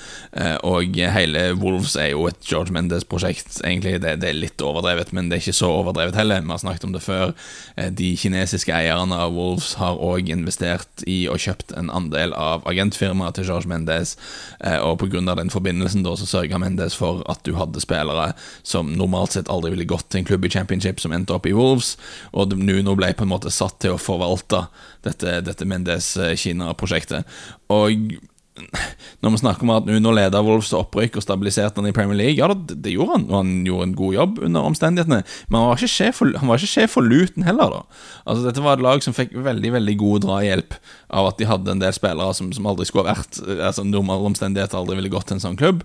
Og 0.68 0.98
hele 1.14 1.40
Wolves 1.58 1.96
er 1.98 2.12
jo 2.12 2.26
et 2.28 2.38
George 2.44 2.74
Mendes-prosjekt, 2.76 3.62
egentlig. 3.64 3.96
Det, 4.04 4.18
det, 4.20 4.28
er 4.30 4.36
litt 4.36 4.62
overdrevet, 4.62 5.14
men 5.16 5.30
det 5.30 5.38
er 5.38 5.42
ikke 5.46 5.56
så 5.56 5.72
overdrevet 5.80 6.18
heller. 6.18 6.44
Vi 6.44 6.52
har 6.52 6.60
snakket 6.60 6.86
om 6.86 6.92
det 6.94 7.02
før. 7.02 7.32
De 7.96 8.12
kinesiske 8.20 8.74
eierne 8.76 9.16
av 9.24 9.32
Wolves 9.34 9.72
har 9.80 9.98
òg 9.98 10.28
investert 10.30 11.04
i 11.08 11.24
og 11.32 11.40
kjøpt 11.42 11.74
en 11.80 11.90
andel 11.94 12.36
av 12.36 12.68
agentfirmaet 12.68 13.40
til 13.40 13.48
George 13.48 13.70
Mendes, 13.70 14.16
og 14.60 15.00
av 15.00 15.40
den 15.40 15.50
forbindelsen 15.52 15.69
forbindelsen 15.70 16.02
da 16.02 16.16
så 16.18 16.26
sørga 16.26 16.58
Mendes 16.58 16.96
for 16.98 17.22
at 17.30 17.44
du 17.46 17.54
hadde 17.54 17.80
spillere 17.80 18.32
som 18.66 18.90
normalt 18.98 19.36
sett 19.36 19.50
aldri 19.50 19.70
ville 19.74 19.86
gått 19.88 20.08
til 20.10 20.20
en 20.20 20.26
klubb 20.26 20.44
i 20.44 20.50
championship, 20.50 21.00
som 21.00 21.12
endte 21.12 21.34
opp 21.34 21.46
i 21.46 21.54
Wolves, 21.54 21.96
og 22.32 22.56
Nuno 22.58 22.96
ble 22.98 23.12
på 23.14 23.24
en 23.24 23.30
måte 23.30 23.52
satt 23.54 23.78
til 23.80 23.94
å 23.94 24.00
forvalte 24.00 24.66
dette, 25.06 25.40
dette 25.46 25.66
Mendes-Kina-prosjektet. 25.68 27.24
Og 27.70 28.18
når 29.20 29.34
vi 29.34 29.40
snakker 29.42 29.66
om 29.66 29.72
at 29.74 29.88
Nuno 29.88 30.12
leda 30.16 30.42
Wolves 30.44 30.72
opprykk 30.76 31.18
og 31.18 31.24
stabiliserte 31.24 31.80
han 31.80 31.88
i 31.90 31.94
Premier 31.96 32.18
League, 32.18 32.38
ja, 32.38 32.48
det, 32.52 32.78
det, 32.84 32.94
gjorde 32.94 33.18
han, 33.18 33.26
og 33.30 33.36
han 33.38 33.52
gjorde 33.68 33.88
en 33.88 33.96
god 33.98 34.16
jobb 34.16 34.40
under 34.48 34.68
omstendighetene. 34.70 35.20
Men 35.48 35.58
han 35.60 35.68
var 35.70 35.80
ikke 35.80 35.92
sjef 35.96 36.20
for, 36.22 36.38
han 36.40 36.50
var 36.50 36.62
ikke 36.62 36.72
sjef 36.74 36.96
for 36.96 37.06
Luton 37.06 37.46
heller, 37.48 37.74
da. 37.74 38.04
Altså, 38.24 38.46
dette 38.48 38.64
var 38.64 38.78
et 38.78 38.86
lag 38.86 39.04
som 39.04 39.16
fikk 39.16 39.36
veldig 39.36 39.74
veldig 39.76 39.96
god 40.00 40.24
drahjelp 40.26 40.78
av 41.20 41.32
at 41.32 41.40
de 41.40 41.50
hadde 41.50 41.74
en 41.74 41.82
del 41.82 41.94
spillere 41.96 42.36
som, 42.36 42.50
som 42.54 42.70
aldri 42.70 42.88
skulle 42.88 43.08
ha 43.08 43.18
vært 43.18 43.42
altså, 43.42 43.84
Normale 43.86 44.30
omstendigheter 44.30 44.78
aldri 44.80 44.98
ville 45.00 45.12
gått 45.12 45.30
til 45.30 45.38
en 45.38 45.46
sånn 45.48 45.60
klubb. 45.60 45.84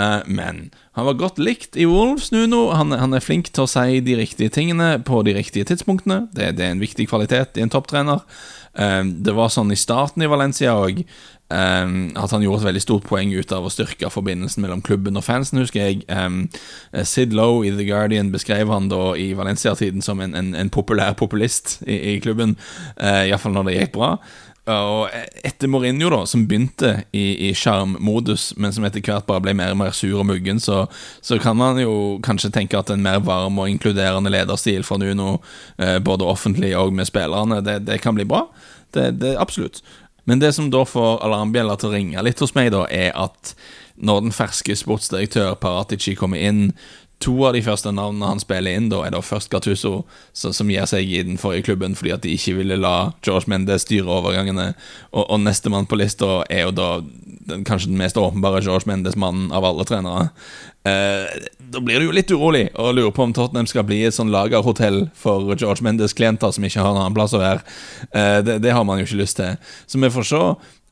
Uh, 0.00 0.20
men 0.26 0.68
han 0.96 1.06
var 1.06 1.18
godt 1.20 1.40
likt 1.42 1.76
i 1.76 1.86
Wolves, 1.88 2.30
Nuno. 2.32 2.70
Han, 2.76 2.94
han, 2.96 3.12
er 3.16 3.24
flink 3.24 3.50
til 3.52 3.66
å 3.66 3.70
si 3.70 4.00
de 4.04 4.16
riktige 4.20 4.52
tingene 4.54 4.94
på 5.04 5.20
de 5.26 5.34
riktige 5.36 5.68
tidspunktene. 5.68 6.22
Det, 6.32 6.54
det 6.56 6.66
er 6.66 6.72
en 6.74 6.82
viktig 6.82 7.08
kvalitet 7.10 7.60
i 7.60 7.66
en 7.66 7.72
topptrener. 7.72 8.24
Uh, 8.78 9.04
det 9.04 9.36
var 9.36 9.52
sånn 9.52 9.74
i 9.74 9.78
starten 9.78 10.24
i 10.24 10.30
Valencia 10.30 10.78
òg. 10.78 11.04
Um, 11.50 12.12
at 12.14 12.30
han 12.30 12.44
gjorde 12.44 12.62
et 12.62 12.68
veldig 12.68 12.82
stort 12.84 13.06
poeng 13.08 13.32
ut 13.34 13.52
av 13.52 13.64
å 13.66 13.72
styrke 13.74 14.06
forbindelsen 14.14 14.62
mellom 14.62 14.84
klubben 14.86 15.18
og 15.18 15.24
fansen, 15.26 15.58
husker 15.58 15.88
jeg. 15.88 16.04
Sid 17.10 17.34
Lowe 17.34 17.64
i 17.66 17.72
The 17.74 17.88
Guardian 17.88 18.30
beskrev 18.30 18.70
han 18.70 18.86
da 18.92 19.16
i 19.18 19.32
Valencia-tiden 19.34 19.98
som 20.06 20.22
en, 20.22 20.36
en, 20.38 20.52
en, 20.54 20.70
populær 20.70 21.16
populist 21.18 21.80
i, 21.82 21.96
i 22.12 22.14
klubben. 22.22 22.54
Uh, 22.94 23.26
Iallfall 23.26 23.56
når 23.56 23.66
det 23.66 23.76
gikk 23.80 23.96
bra. 23.98 24.12
Og 24.70 25.10
etter 25.46 25.70
Mourinho, 25.70 26.10
da, 26.12 26.20
som 26.28 26.46
begynte 26.48 27.04
i 27.16 27.50
sjarmmodus, 27.56 28.50
men 28.60 28.74
som 28.74 28.84
etter 28.86 29.02
hvert 29.04 29.26
bare 29.28 29.42
ble 29.44 29.54
mer 29.58 29.74
og 29.74 29.80
mer 29.82 29.94
sur 29.96 30.20
og 30.20 30.26
muggen, 30.28 30.60
så, 30.62 30.84
så, 31.20 31.38
kan 31.42 31.58
man 31.58 31.80
jo 31.80 32.18
kanskje 32.24 32.52
tenke 32.54 32.78
at 32.78 32.92
en 32.92 33.02
mer 33.04 33.20
varm 33.24 33.58
og 33.60 33.70
inkluderende 33.70 34.32
lederstil 34.32 34.84
fra 34.86 35.00
Nuno, 35.00 35.38
eh, 35.78 35.98
både 35.98 36.28
offentlig 36.28 36.74
og 36.78 36.94
med 36.94 37.08
spillerne, 37.08 37.62
det, 37.64 37.80
det 37.88 38.00
kan 38.04 38.16
bli 38.16 38.28
bra. 38.28 38.46
Det, 38.94 39.10
det, 39.20 39.36
absolutt. 39.40 39.82
Men 40.28 40.42
det 40.42 40.52
som 40.54 40.70
da 40.70 40.84
får 40.86 41.22
alarmbjella 41.26 41.76
til 41.80 41.90
å 41.90 41.94
ringe 41.94 42.24
litt 42.26 42.40
hos 42.42 42.54
meg, 42.54 42.72
da, 42.74 42.84
er 42.92 43.14
at 43.18 43.54
når 44.00 44.24
den 44.24 44.34
ferske 44.34 44.74
sportsdirektør 44.78 45.56
Paratici 45.60 46.14
kommer 46.16 46.40
inn 46.40 46.70
To 47.20 47.34
av 47.44 47.52
de 47.52 47.60
første 47.60 47.90
navnene 47.92 48.30
han 48.30 48.40
spiller 48.40 48.78
inn, 48.78 48.88
da 48.88 49.02
er 49.04 49.12
da 49.12 49.20
først 49.20 49.50
Gattuso, 49.52 50.06
som 50.32 50.70
gir 50.72 50.86
seg 50.88 51.04
i 51.04 51.20
den 51.26 51.36
forrige 51.40 51.66
klubben 51.68 51.92
fordi 51.98 52.14
at 52.14 52.22
de 52.24 52.32
ikke 52.32 52.54
ville 52.56 52.78
la 52.80 53.12
George 53.26 53.50
Mendes 53.52 53.84
styre 53.84 54.08
overgangene. 54.08 54.70
Og, 55.12 55.26
og 55.26 55.42
nestemann 55.42 55.88
på 55.90 55.98
lista 56.00 56.40
er 56.48 56.64
jo 56.64 56.72
da 56.78 56.88
den, 57.50 57.66
kanskje 57.68 57.90
den 57.90 58.00
mest 58.00 58.16
åpenbare 58.16 58.62
George 58.64 58.88
Mendes-mannen 58.88 59.50
av 59.52 59.68
alle 59.68 59.84
trenere. 59.84 60.30
Eh, 60.88 61.28
da 61.70 61.84
blir 61.84 62.00
du 62.00 62.06
jo 62.08 62.16
litt 62.16 62.32
urolig 62.32 62.70
og 62.72 62.94
lurer 62.96 63.12
på 63.12 63.26
om 63.26 63.34
Tottenham 63.36 63.68
skal 63.68 63.84
bli 63.84 64.00
et 64.08 64.16
sånn 64.16 64.32
lagerhotell 64.32 65.02
for 65.18 65.52
George 65.52 65.84
Mendes-klienter 65.84 66.56
som 66.56 66.64
ikke 66.64 66.80
har 66.80 66.94
noen 66.94 67.04
annen 67.04 67.18
plass 67.18 67.36
å 67.36 67.42
være. 67.42 67.64
Eh, 68.14 68.38
det, 68.46 68.62
det, 68.64 68.72
har 68.72 68.86
man 68.88 69.02
jo 69.02 69.08
ikke 69.08 69.20
lyst 69.20 69.42
til. 69.42 69.60
Så 69.84 70.00
vi 70.00 70.12
får 70.14 70.30
se. 70.30 70.44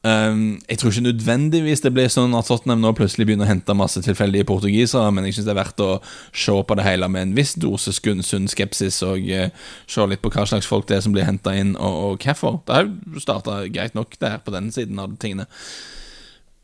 Um, 0.09 0.61
jeg 0.71 0.79
tror 0.79 0.93
ikke 0.93 1.09
nødvendigvis 1.09 1.83
det 1.85 1.91
blir 1.93 2.09
sånn 2.13 2.37
at 2.39 2.47
Tottenham 2.49 2.81
nå 2.81 2.93
plutselig 2.97 3.27
begynner 3.29 3.49
å 3.49 3.51
hente 3.51 3.75
masse 3.77 4.01
tilfeldige 4.05 4.47
portugisere, 4.49 5.11
men 5.13 5.27
jeg 5.27 5.37
syns 5.37 5.49
det 5.49 5.53
er 5.53 5.59
verdt 5.59 5.83
å 5.85 5.91
se 6.31 6.55
på 6.55 6.77
det 6.79 6.87
hele 6.87 7.11
med 7.13 7.27
en 7.27 7.35
viss 7.37 7.57
dose 7.61 7.93
sunn 7.93 8.49
skepsis, 8.49 9.03
og 9.05 9.27
uh, 9.29 9.51
se 9.91 10.07
litt 10.09 10.23
på 10.25 10.33
hva 10.33 10.47
slags 10.49 10.71
folk 10.71 10.89
det 10.89 10.97
er 10.97 11.05
som 11.05 11.17
blir 11.17 11.29
henta 11.29 11.53
inn, 11.59 11.75
og, 11.77 12.01
og 12.07 12.25
hvorfor. 12.25 12.61
Det 12.65 12.79
har 12.79 12.89
jo 12.89 13.25
starta 13.27 13.61
greit 13.75 13.99
nok 13.99 14.17
der 14.23 14.39
på 14.39 14.55
den 14.55 14.73
siden 14.73 15.03
av 15.03 15.19
tingene. 15.21 15.49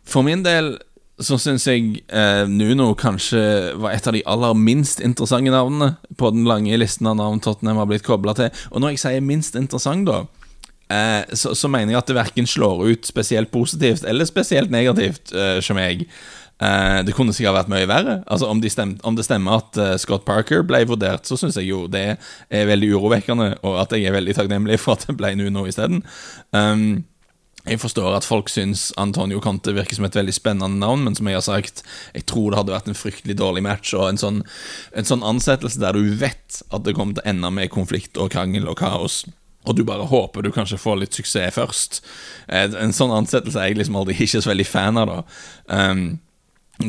For 0.09 0.25
min 0.25 0.45
del 0.47 0.77
så 1.23 1.37
syns 1.39 1.67
jeg 1.69 2.01
eh, 2.11 2.45
Nuno 2.51 2.89
kanskje 2.99 3.41
var 3.79 3.95
et 3.95 4.07
av 4.09 4.17
de 4.17 4.25
aller 4.27 4.57
minst 4.59 5.03
interessante 5.05 5.53
navnene 5.53 5.95
på 6.19 6.31
den 6.35 6.47
lange 6.49 6.75
listen 6.81 7.07
av 7.07 7.19
navn 7.21 7.43
Tottenham 7.43 7.79
har 7.79 7.91
blitt 7.91 8.07
kobla 8.07 8.35
til. 8.35 8.51
Og 8.73 8.83
når 8.83 8.95
jeg 8.95 9.05
sier 9.05 9.23
minst 9.23 9.55
interessant, 9.59 10.09
da, 10.11 10.25
eh, 10.93 11.23
så, 11.33 11.55
så, 11.55 11.71
mener 11.71 11.95
jeg 11.95 12.03
at 12.03 12.11
det 12.11 12.19
verken 12.19 12.49
slår 12.49 12.87
ut 12.91 13.07
spesielt 13.09 13.53
positivt 13.55 14.05
eller 14.09 14.29
spesielt 14.29 14.73
negativt 14.75 15.33
eh, 15.35 15.61
som 15.65 15.81
jeg. 15.81 16.09
Eh, 16.63 17.01
det 17.03 17.15
kunne 17.17 17.35
sikkert 17.35 17.59
vært 17.59 17.73
mye 17.73 17.89
verre. 17.91 18.21
Altså 18.31 18.51
Om, 18.51 18.61
de 18.63 18.71
stem, 18.71 18.95
om 19.03 19.17
det 19.19 19.27
stemmer 19.27 19.59
at 19.63 19.81
eh, 19.81 19.97
Scott 20.01 20.27
Parker 20.27 20.63
ble 20.67 20.85
vurdert, 20.89 21.27
så 21.27 21.39
syns 21.41 21.59
jeg 21.59 21.71
jo 21.73 21.87
det 21.91 22.07
er 22.15 22.71
veldig 22.71 22.95
urovekkende, 22.95 23.51
og 23.67 23.81
at 23.83 23.97
jeg 23.97 24.07
er 24.09 24.17
veldig 24.17 24.37
takknemlig 24.39 24.79
for 24.83 24.97
at 24.97 25.09
det 25.09 25.19
ble 25.19 25.35
Nuno 25.39 25.67
isteden. 25.71 26.05
Um, 26.55 27.05
jeg 27.65 27.81
forstår 27.81 28.13
at 28.13 28.27
folk 28.29 28.51
syns 28.53 28.91
Antonio 29.01 29.39
Conte 29.41 29.73
virker 29.73 29.97
som 29.97 30.05
et 30.05 30.17
veldig 30.17 30.35
spennende 30.37 30.77
navn, 30.83 31.07
men 31.07 31.15
som 31.17 31.29
jeg 31.31 31.39
har 31.39 31.47
sagt, 31.47 31.81
jeg 32.13 32.27
tror 32.29 32.53
det 32.53 32.59
hadde 32.61 32.75
vært 32.75 32.91
en 32.93 32.99
fryktelig 32.99 33.39
dårlig 33.41 33.63
match 33.65 33.95
og 33.97 34.11
en 34.11 34.21
sånn, 34.21 34.43
en 34.93 35.09
sånn 35.09 35.25
ansettelse 35.25 35.81
der 35.81 35.97
du 35.97 36.13
vet 36.21 36.61
at 36.69 36.85
det 36.85 36.93
kommer 36.93 37.17
til 37.17 37.25
å 37.25 37.33
ende 37.33 37.51
med 37.57 37.73
konflikt 37.73 38.21
og 38.21 38.35
krangel 38.37 38.69
og 38.69 38.77
kaos. 38.83 39.23
Og 39.65 39.79
du 39.79 39.85
bare 39.89 40.07
håper 40.09 40.45
du 40.45 40.53
kanskje 40.53 40.81
får 40.81 41.01
litt 41.01 41.17
suksess 41.17 41.57
først. 41.57 42.03
Eh, 42.49 42.69
en 42.81 42.93
sånn 42.97 43.15
ansettelse 43.15 43.61
er 43.61 43.73
jeg 43.73 43.81
liksom 43.81 43.97
aldri 44.01 44.19
ikke 44.27 44.43
så 44.45 44.53
veldig 44.53 44.69
fan 44.69 45.01
av. 45.01 45.13
da 45.15 45.91
um, 45.91 46.07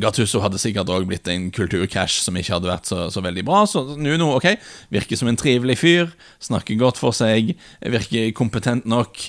Gattuso 0.02 0.40
hadde 0.42 0.58
sikkert 0.58 0.90
òg 0.90 1.04
blitt 1.06 1.28
en 1.30 1.52
kulturkrasj 1.54 2.24
som 2.24 2.38
ikke 2.40 2.56
hadde 2.56 2.72
vært 2.72 2.90
så, 2.90 3.04
så 3.14 3.22
veldig 3.22 3.44
bra. 3.46 3.62
Så 3.70 3.84
Nuno 4.02 4.32
ok, 4.34 4.56
virker 4.94 5.20
som 5.20 5.30
en 5.30 5.38
trivelig 5.38 5.78
fyr, 5.84 6.10
snakker 6.42 6.80
godt 6.82 6.98
for 6.98 7.14
seg, 7.14 7.54
virker 7.86 8.34
kompetent 8.38 8.90
nok 8.90 9.28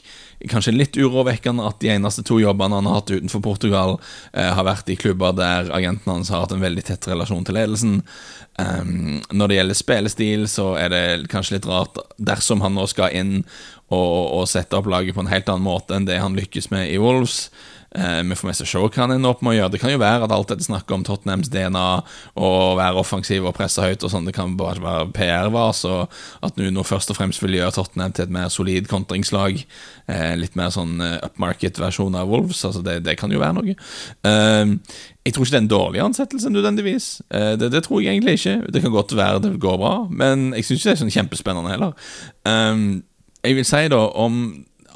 kanskje 0.50 0.74
litt 0.74 0.96
urovekkende 0.96 1.64
at 1.66 1.78
de 1.80 1.90
eneste 1.94 2.24
to 2.26 2.38
jobbene 2.42 2.78
han 2.78 2.88
har 2.88 3.00
hatt 3.00 3.12
utenfor 3.14 3.42
Portugal, 3.44 3.96
eh, 4.32 4.50
har 4.52 4.66
vært 4.66 4.90
i 4.92 4.98
klubber 5.00 5.36
der 5.36 5.70
agenten 5.74 6.12
hans 6.12 6.32
har 6.32 6.44
hatt 6.44 6.52
en 6.52 6.64
veldig 6.64 6.84
tett 6.84 7.08
relasjon 7.08 7.44
til 7.44 7.56
ledelsen. 7.58 8.02
Um, 8.56 9.20
når 9.36 9.48
det 9.48 9.56
gjelder 9.58 9.76
spillestil, 9.76 10.44
så 10.48 10.70
er 10.80 10.92
det 10.92 11.30
kanskje 11.32 11.58
litt 11.58 11.68
rart 11.68 11.98
dersom 12.16 12.62
han 12.64 12.76
nå 12.76 12.86
skal 12.88 13.12
inn 13.12 13.34
og, 13.92 14.40
og 14.40 14.46
sette 14.48 14.78
opp 14.78 14.88
laget 14.88 15.16
på 15.16 15.20
en 15.24 15.30
helt 15.30 15.50
annen 15.52 15.66
måte 15.66 15.96
enn 15.96 16.08
det 16.08 16.16
han 16.22 16.38
lykkes 16.38 16.70
med 16.72 16.88
i 16.88 16.96
Wolves. 17.00 17.50
Eh, 17.94 18.22
vi 18.22 18.36
får 18.36 18.48
mest 18.48 18.64
se 18.66 18.80
hva 18.80 18.90
han 18.98 19.14
ender 19.14 19.32
opp 19.32 19.42
med 19.44 19.54
å 19.54 19.56
gjøre. 19.56 19.72
Det 19.74 19.80
kan 19.82 19.92
jo 19.92 20.00
være 20.02 20.26
at 20.26 20.34
alt 20.34 20.50
dette 20.52 20.66
snakket 20.66 20.94
om 20.96 21.04
Tottenhams 21.06 21.50
DNA 21.52 21.86
og 22.42 22.76
være 22.80 23.00
offensiv 23.00 23.46
og 23.46 23.56
presse 23.56 23.82
høyt 23.82 24.04
og 24.04 24.12
sånn, 24.12 24.26
det 24.28 24.34
kan 24.36 24.56
bare 24.58 24.82
være 24.82 25.10
PR-vas, 25.16 25.84
og 25.88 26.12
at 26.46 26.60
Nuno 26.60 26.84
først 26.86 27.12
og 27.12 27.20
fremst 27.20 27.42
vil 27.44 27.58
gjøre 27.58 27.76
Tottenham 27.78 28.14
til 28.16 28.26
et 28.26 28.36
mer 28.36 28.50
solid 28.52 28.90
kontringslag. 28.90 29.62
Eh, 30.10 30.34
litt 30.38 30.58
mer 30.58 30.72
sånn 30.74 31.00
eh, 31.04 31.18
upmarket-versjon 31.26 32.18
av 32.18 32.30
Wolves. 32.32 32.64
Altså 32.66 32.84
det, 32.84 33.00
det, 33.06 33.16
kan 33.20 33.32
jo 33.32 33.40
være 33.40 33.56
noe. 33.56 33.76
Jeg 35.26 35.34
tror 35.34 35.46
ikke 35.46 35.54
det 35.54 35.58
er 35.58 35.64
en 35.64 35.72
dårlig 35.72 36.00
ansettelse 36.04 36.50
nødvendigvis. 36.52 37.06
Det, 37.30 37.70
det, 37.72 37.82
tror 37.86 38.02
jeg 38.02 38.14
egentlig 38.14 38.36
ikke. 38.38 38.70
Det 38.70 38.82
kan 38.84 38.94
godt 38.94 39.16
være 39.16 39.42
det 39.42 39.56
går 39.62 39.78
bra, 39.80 39.94
men 40.10 40.52
jeg 40.54 40.68
syns 40.68 40.80
ikke 40.82 40.88
det 40.90 40.94
er 40.94 41.00
sånn 41.02 41.14
kjempespennende 41.16 41.72
heller. 41.72 41.96
Jeg 43.46 43.58
vil 43.58 43.66
si 43.66 43.82
da 43.90 44.02
om 44.20 44.40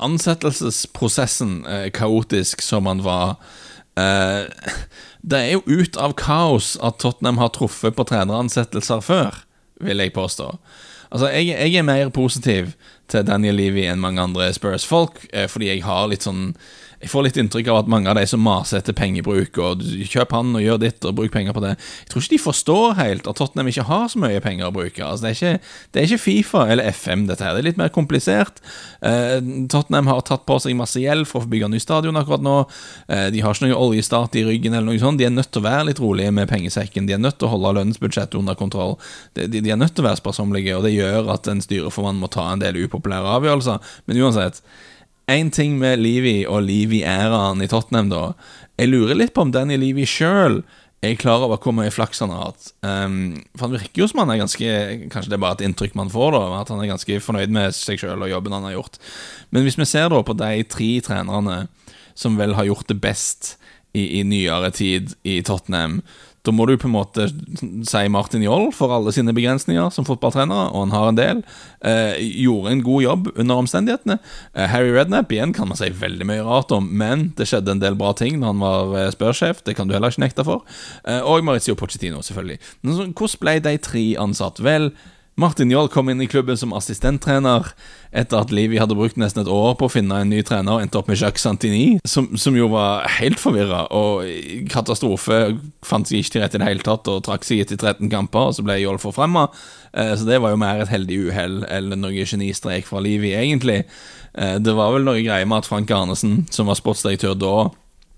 ansettelsesprosessen, 0.04 1.64
eh, 1.66 1.88
kaotisk 1.95 2.62
som 2.64 2.88
han 2.90 3.02
var 3.04 3.37
eh, 3.99 4.49
Det 5.21 5.38
er 5.38 5.50
jo 5.52 5.64
ut 5.66 5.99
av 6.00 6.14
kaos 6.16 6.76
at 6.80 7.00
Tottenham 7.02 7.40
har 7.42 7.52
truffet 7.52 7.97
på 7.97 8.07
treneransettelser 8.09 9.02
før, 9.04 9.42
vil 9.85 10.00
jeg 10.00 10.14
påstå. 10.16 10.54
Altså, 11.11 11.28
jeg, 11.35 11.50
jeg 11.52 11.75
er 11.76 11.85
mer 11.87 12.09
positiv 12.14 12.73
til 13.11 13.26
Daniel 13.26 13.59
Levy 13.59 13.85
enn 13.90 14.00
mange 14.00 14.23
andre 14.23 14.49
Spurs-folk, 14.54 15.25
eh, 15.33 15.49
fordi 15.50 15.73
jeg 15.73 15.85
har 15.85 16.09
litt 16.09 16.25
sånn 16.26 16.54
jeg 17.00 17.09
får 17.09 17.25
litt 17.25 17.38
inntrykk 17.40 17.69
av 17.73 17.78
at 17.80 17.88
mange 17.88 18.11
av 18.12 18.19
de 18.19 18.26
som 18.28 18.42
maser 18.45 18.80
etter 18.80 18.92
pengebruk, 18.97 19.57
og 19.62 19.80
kjøp 19.80 20.35
han 20.37 20.52
og 20.59 20.61
gjør 20.61 20.80
ditt 20.83 21.07
og 21.09 21.14
bruk 21.16 21.33
penger 21.33 21.54
på 21.57 21.62
det 21.64 21.71
Jeg 21.73 22.11
tror 22.12 22.25
ikke 22.25 22.35
de 22.35 22.40
forstår 22.42 22.99
helt 22.99 23.30
at 23.30 23.40
Tottenham 23.40 23.71
ikke 23.73 23.87
har 23.88 24.11
så 24.12 24.21
mye 24.21 24.42
penger 24.45 24.69
å 24.69 24.75
bruke. 24.75 25.00
Altså, 25.07 25.25
det, 25.25 25.30
er 25.30 25.38
ikke, 25.38 25.71
det, 25.95 26.02
er 26.02 26.09
ikke, 26.09 26.21
Fifa 26.21 26.66
eller 26.69 26.90
FM, 26.92 27.25
dette 27.30 27.47
her. 27.47 27.57
Det 27.57 27.62
er 27.62 27.69
litt 27.71 27.80
mer 27.80 27.92
komplisert. 27.95 28.61
Eh, 29.00 29.38
Tottenham 29.73 30.11
har 30.12 30.21
tatt 30.28 30.45
på 30.49 30.59
seg 30.61 30.76
masse 30.76 31.00
gjeld 31.00 31.25
for 31.30 31.47
å 31.47 31.50
bygge 31.50 31.71
ny 31.73 31.80
stadion 31.80 32.21
akkurat 32.21 32.45
nå. 32.45 32.59
Eh, 33.09 33.30
de 33.33 33.40
har 33.47 33.57
ikke 33.57 33.71
noe 33.71 33.80
oljestart 33.88 34.37
i 34.37 34.45
ryggen 34.50 34.76
eller 34.76 34.90
noe 34.90 35.00
sånt. 35.00 35.23
De 35.23 35.28
er 35.30 35.33
nødt 35.33 35.49
til 35.54 35.64
å 35.64 35.69
være 35.71 35.88
litt 35.88 36.04
rolige 36.04 36.37
med 36.37 36.52
pengesekken. 36.52 37.09
De 37.09 37.16
er 37.16 37.25
nødt 37.25 37.40
til 37.40 37.49
å 37.49 37.54
holde 37.54 37.78
lønnsbudsjettet 37.80 38.37
under 38.42 38.61
kontroll. 38.61 38.99
De, 39.38 39.49
de, 39.49 39.64
de 39.64 39.73
er 39.73 39.80
nødt 39.80 39.97
til 39.97 40.04
å 40.04 40.11
være 40.11 40.21
sparsommelige, 40.21 40.76
og 40.76 40.85
det 40.85 40.92
gjør 40.99 41.33
at 41.33 41.49
en 41.49 41.64
styreformann 41.64 42.21
må 42.21 42.28
ta 42.28 42.50
en 42.52 42.61
del 42.61 42.83
upopulære 42.85 43.37
avgjørelser. 43.40 43.92
Men 44.04 44.25
uansett 44.26 44.61
én 45.30 45.50
ting 45.54 45.78
med 45.78 46.00
Livi 46.02 46.42
og 46.49 46.64
Livi-æraen 46.66 47.62
i 47.62 47.68
Tottenham, 47.70 48.10
da. 48.10 48.22
Jeg 48.80 48.90
lurer 48.90 49.18
litt 49.18 49.34
på 49.37 49.44
om 49.46 49.52
Danny 49.54 49.78
Livi 49.80 50.06
sjøl 50.08 50.60
er 51.00 51.16
klar 51.16 51.40
over 51.46 51.60
hvor 51.62 51.72
mye 51.76 51.92
flaks 51.92 52.20
han 52.20 52.32
har 52.34 52.50
hatt. 52.50 52.72
Um, 52.84 53.38
for 53.54 53.68
han 53.68 53.76
virker 53.78 54.02
jo 54.02 54.08
som 54.10 54.20
han 54.20 54.32
er 54.34 54.42
ganske 54.42 54.72
Kanskje 55.12 55.32
det 55.32 55.38
er 55.38 55.42
bare 55.42 55.56
et 55.56 55.64
inntrykk 55.64 55.96
man 55.96 56.12
får, 56.12 56.34
da 56.37 56.60
at 56.60 56.72
han 56.72 56.82
er 56.82 56.90
ganske 56.92 57.20
fornøyd 57.25 57.54
med 57.56 57.76
seg 57.76 58.02
sjøl 58.02 58.26
og 58.26 58.32
jobben 58.32 58.56
han 58.56 58.66
har 58.68 58.76
gjort. 58.76 59.00
Men 59.54 59.64
hvis 59.64 59.78
vi 59.80 59.88
ser 59.88 60.10
da 60.12 60.20
på 60.25 60.37
de 60.37 60.66
tre 60.68 60.90
trenerne 61.06 61.62
som 62.18 62.37
vel 62.37 62.56
har 62.58 62.68
gjort 62.68 62.90
det 62.90 63.00
best 63.00 63.54
i, 63.92 64.20
i 64.20 64.25
nyere 64.26 64.70
tid 64.75 65.14
i 65.26 65.40
Tottenham, 65.47 66.00
da 66.47 66.52
må 66.56 66.64
du 66.64 66.73
på 66.80 66.88
en 66.88 66.94
måte 66.94 67.26
si 67.28 68.00
Martin 68.12 68.44
Joll 68.44 68.70
for 68.73 68.92
alle 68.97 69.12
sine 69.12 69.35
begrensninger 69.37 69.90
som 69.92 70.06
fotballtrener, 70.09 70.70
og 70.73 70.87
han 70.87 70.94
har 70.94 71.11
en 71.11 71.18
del. 71.18 71.42
Eh, 71.85 72.16
gjorde 72.47 72.73
en 72.73 72.85
god 72.87 73.04
jobb 73.04 73.28
under 73.35 73.61
omstendighetene. 73.61 74.16
Eh, 74.54 74.70
Harry 74.73 74.94
Rednap 74.94 75.32
igjen 75.35 75.52
kan 75.56 75.68
man 75.68 75.76
si 75.76 75.90
veldig 75.92 76.28
mye 76.30 76.47
rart 76.47 76.73
om, 76.73 76.88
men 76.97 77.28
det 77.37 77.50
skjedde 77.50 77.76
en 77.76 77.85
del 77.85 77.99
bra 78.00 78.14
ting 78.16 78.40
når 78.40 78.54
han 78.54 78.64
var 78.64 78.97
eh, 79.02 79.12
spørsjef. 79.12 79.61
Det 79.66 79.76
kan 79.76 79.90
du 79.90 79.97
heller 79.97 80.14
ikke 80.14 80.25
nekte 80.25 80.47
for. 80.49 80.64
Eh, 81.04 81.20
og 81.20 81.44
Maritio 81.44 81.76
Pochettino, 81.76 82.25
selvfølgelig. 82.25 82.61
Men 82.80 82.97
så, 82.97 83.09
hvordan 83.12 83.44
ble 83.44 83.56
de 83.68 83.76
tre 83.85 84.06
ansatt? 84.25 84.64
Vel, 84.64 84.94
Martin 85.40 85.70
Joll 85.73 85.88
kom 85.88 86.11
inn 86.12 86.20
i 86.20 86.28
klubben 86.28 86.59
som 86.59 86.75
assistenttrener 86.76 87.70
etter 88.12 88.42
at 88.42 88.50
Livi 88.52 88.76
hadde 88.80 88.97
brukt 88.99 89.16
nesten 89.20 89.40
et 89.44 89.50
år 89.50 89.76
på 89.78 89.87
å 89.88 89.92
finne 89.92 90.18
en 90.20 90.28
ny 90.28 90.42
trener 90.44 90.75
og 90.75 90.85
endte 90.85 90.99
opp 91.00 91.09
med 91.09 91.16
Jacques 91.16 91.40
Santini, 91.47 92.00
som, 92.04 92.28
som 92.37 92.56
jo 92.59 92.68
var 92.75 93.06
helt 93.16 93.40
forvirra 93.40 93.87
og 93.97 94.26
katastrofe. 94.73 95.40
Fant 95.87 96.11
seg 96.11 96.20
ikke 96.20 96.35
til 96.35 96.44
rette 96.44 96.61
i 96.61 96.62
det 96.62 96.68
hele 96.68 96.85
tatt 96.85 97.09
og 97.09 97.23
trakk 97.25 97.47
seg 97.49 97.64
etter 97.64 97.80
13 97.80 98.11
kamper, 98.12 98.50
og 98.50 98.59
så 98.59 98.66
ble 98.66 98.80
Joll 98.82 99.00
forfremma. 99.00 99.47
Eh, 99.94 100.12
så 100.18 100.28
det 100.28 100.42
var 100.44 100.52
jo 100.52 100.61
mer 100.61 100.85
et 100.85 100.92
heldig 100.92 101.20
uhell 101.30 101.61
eller 101.70 102.00
noe 102.00 102.26
genistrek 102.28 102.90
fra 102.90 103.00
Livi, 103.00 103.32
egentlig. 103.38 103.85
Eh, 104.35 104.59
det 104.61 104.76
var 104.76 104.92
vel 104.97 105.09
noe 105.09 105.23
greier 105.25 105.49
med 105.49 105.62
at 105.62 105.70
Frank 105.70 105.94
Arnesen, 105.94 106.42
som 106.52 106.68
var 106.68 106.76
sportsdirektør 106.78 107.38
da, 107.40 107.54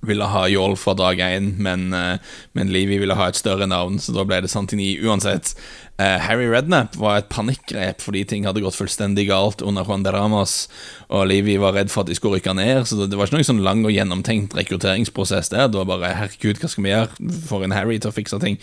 ville 0.07 0.27
ha 0.27 0.49
Jål 0.51 0.77
fra 0.77 0.95
dag 0.99 1.21
én, 1.23 1.53
men, 1.63 1.93
uh, 1.95 2.19
men 2.59 2.73
Levi 2.75 2.99
ville 2.99 3.15
ha 3.15 3.29
et 3.31 3.39
større 3.39 3.69
navn, 3.71 4.01
så 4.03 4.15
da 4.17 4.25
ble 4.27 4.41
det 4.43 4.51
Santini 4.51 4.97
uansett. 5.03 5.53
Uh, 6.01 6.19
Harry 6.25 6.49
Rednap 6.51 6.97
var 6.99 7.21
et 7.21 7.29
panikkgrep 7.31 8.01
fordi 8.03 8.25
ting 8.27 8.47
hadde 8.49 8.65
gått 8.65 8.75
fullstendig 8.79 9.29
galt 9.29 9.63
under 9.63 9.87
Juan 9.87 10.03
de 10.03 10.11
Ramas, 10.15 10.67
og 11.13 11.29
Levi 11.31 11.55
var 11.63 11.77
redd 11.77 11.93
for 11.93 12.03
at 12.03 12.11
de 12.11 12.17
skulle 12.19 12.41
rykke 12.41 12.57
ned, 12.59 12.83
så 12.89 13.05
det, 13.05 13.15
var 13.19 13.31
ikke 13.31 13.39
noen 13.39 13.51
sånn 13.53 13.63
lang 13.67 13.85
og 13.87 13.95
gjennomtenkt 13.95 14.57
rekrutteringsprosess 14.59 15.53
der. 15.55 15.71
Det 15.71 15.79
var 15.79 15.91
bare 15.93 16.15
'herregud, 16.17 16.59
hva 16.59 16.73
skal 16.73 16.87
vi 16.89 16.95
gjøre?' 16.95 17.39
for 17.47 17.63
en 17.63 17.77
Harry 17.77 18.01
til 18.03 18.11
å 18.11 18.17
fikse 18.17 18.41
ting. 18.43 18.59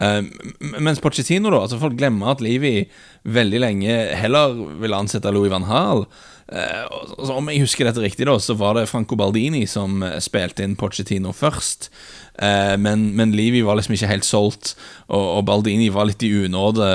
Uh, 0.00 0.24
mens 0.80 1.04
Pochettino, 1.04 1.52
da, 1.52 1.60
altså 1.66 1.82
folk 1.82 1.98
glemmer 2.00 2.32
at 2.32 2.44
Levi 2.44 2.88
veldig 3.28 3.60
lenge 3.60 4.00
heller 4.16 4.56
ville 4.80 4.96
ansette 4.96 5.32
Louis 5.34 5.52
van 5.52 5.68
Hall. 5.68 6.06
Uh, 6.48 7.28
om 7.34 7.50
jeg 7.52 7.60
husker 7.60 7.84
dette 7.84 8.00
riktig, 8.00 8.24
da 8.24 8.38
så 8.40 8.54
var 8.56 8.78
det 8.78 8.86
Franco 8.88 9.18
Baldini 9.20 9.66
som 9.68 10.00
uh, 10.00 10.16
spilte 10.24 10.64
inn 10.64 10.78
Pochettino 10.80 11.34
først. 11.36 11.90
Uh, 12.40 12.76
men, 12.80 13.10
men 13.18 13.34
Livi 13.36 13.60
var 13.66 13.76
liksom 13.76 13.98
ikke 13.98 14.12
helt 14.14 14.28
solgt, 14.28 14.72
og, 15.10 15.26
og 15.38 15.42
Baldini 15.50 15.90
var 15.92 16.08
litt 16.08 16.24
i 16.24 16.32
unåde 16.46 16.88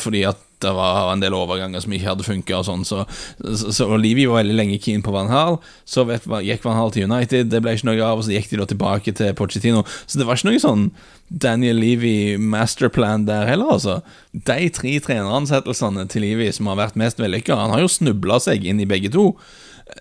fordi 0.00 0.26
at 0.28 0.44
det 0.64 0.72
var 0.74 1.12
en 1.12 1.22
del 1.22 1.36
overganger 1.36 1.82
som 1.84 1.94
ikke 1.94 2.10
hadde 2.10 2.26
funka. 2.26 2.62
Sånn, 2.66 2.84
så, 2.88 3.04
så, 3.42 3.72
så 3.74 3.88
Olivi 3.94 4.26
var 4.28 4.42
veldig 4.42 4.56
lenge 4.58 4.80
keen 4.82 5.04
på 5.04 5.14
Van 5.14 5.30
Hal. 5.32 5.60
Så 5.88 6.04
gikk 6.06 6.66
Van 6.66 6.78
Hal 6.78 6.92
til 6.94 7.06
United, 7.08 7.52
det 7.52 7.62
ble 7.64 7.76
ikke 7.76 7.90
noe 7.90 8.02
av. 8.02 8.18
Og 8.18 8.26
så 8.26 8.34
gikk 8.34 8.50
de 8.52 8.60
da 8.62 8.68
tilbake 8.72 9.14
til 9.20 9.36
Pochettino. 9.38 9.84
Så 10.06 10.20
det 10.20 10.26
var 10.28 10.40
ikke 10.40 10.50
noe 10.50 10.64
sånn 10.64 10.88
Daniel 11.28 11.78
Levy 11.78 12.38
masterplan 12.40 13.26
der 13.28 13.48
heller, 13.50 13.76
altså. 13.76 14.00
De 14.32 14.68
tre 14.74 14.96
treneransettelsene 15.04 16.08
til 16.10 16.24
Levy 16.24 16.50
som 16.56 16.70
har 16.72 16.80
vært 16.80 17.00
mest 17.00 17.20
vellykka, 17.20 17.58
han 17.58 17.74
har 17.74 17.84
jo 17.84 17.90
snubla 17.92 18.40
seg 18.42 18.66
inn 18.66 18.80
i 18.82 18.88
begge 18.88 19.12
to. 19.14 19.32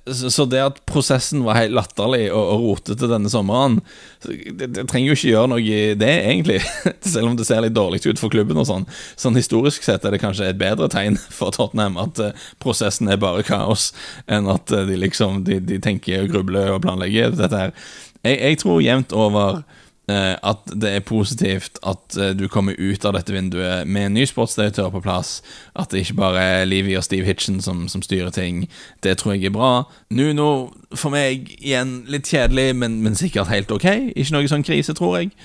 Så 0.08 0.46
det 0.46 0.60
at 0.64 0.80
prosessen 0.88 1.44
var 1.46 1.60
helt 1.60 1.76
latterlig 1.76 2.28
og, 2.32 2.44
og 2.54 2.64
rotete 2.64 3.10
denne 3.10 3.32
sommeren, 3.32 3.80
det, 4.24 4.70
det, 4.76 4.86
trenger 4.90 5.12
jo 5.12 5.18
ikke 5.18 5.32
gjøre 5.32 5.52
noe 5.52 5.64
i 5.64 5.94
det, 6.00 6.12
egentlig. 6.28 6.60
Selv 7.14 7.32
om 7.32 7.38
det 7.40 7.48
ser 7.48 7.64
litt 7.64 7.76
dårlig 7.76 8.04
ut 8.08 8.22
for 8.22 8.34
klubben 8.34 8.60
og 8.60 8.68
sånn. 8.70 8.88
Sånn 9.20 9.40
historisk 9.40 9.88
sett 9.88 10.08
er 10.08 10.16
det 10.16 10.22
kanskje 10.24 10.52
et 10.52 10.60
bedre 10.60 10.90
tegn 10.92 11.20
for 11.38 11.56
Tottenham 11.56 12.00
at 12.02 12.22
uh, 12.24 12.48
prosessen 12.64 13.12
er 13.12 13.22
bare 13.22 13.46
kaos, 13.48 13.92
enn 14.28 14.52
at 14.52 14.72
uh, 14.76 14.84
de 14.88 15.00
liksom 15.00 15.44
de, 15.48 15.62
de, 15.64 15.82
tenker 15.84 16.26
og 16.26 16.36
grubler 16.36 16.74
og 16.76 16.84
planlegger 16.88 17.36
dette 17.36 17.66
her. 17.66 17.76
Jeg, 18.24 18.40
jeg 18.42 18.64
tror 18.64 18.84
jevnt 18.84 19.16
over 19.16 19.62
Eh, 19.62 19.64
at 20.08 20.72
det 20.72 20.92
er 20.96 21.04
positivt 21.04 21.80
at 21.84 22.18
eh, 22.18 22.32
du 22.32 22.48
kommer 22.48 22.78
ut 22.80 23.06
av 23.06 23.18
dette 23.18 23.34
vinduet 23.36 23.88
med 23.88 24.06
en 24.08 24.14
ny 24.16 24.24
sportsdirektør 24.30 24.90
på 24.94 25.02
plass. 25.04 25.42
At 25.76 25.92
det 25.92 26.06
ikke 26.06 26.20
bare 26.22 26.44
er 26.62 26.70
Livy 26.70 26.96
og 26.96 27.04
Steve 27.04 27.28
Hitchen 27.28 27.60
som, 27.62 27.88
som, 27.92 28.02
styrer 28.02 28.32
ting. 28.32 28.70
Det 29.04 29.18
tror 29.18 29.36
jeg 29.36 29.50
er 29.50 29.56
bra. 29.58 29.72
Nuno, 30.10 30.72
for 30.96 31.12
meg, 31.12 31.52
igjen 31.60 32.06
litt 32.08 32.30
kjedelig, 32.32 32.72
men, 32.76 33.02
men 33.04 33.20
sikkert 33.20 33.52
helt 33.52 33.72
ok. 33.72 33.88
Ikke 34.16 34.38
noe 34.38 34.48
sånn 34.48 34.64
krise, 34.68 34.96
tror 34.96 35.20
jeg. 35.20 35.36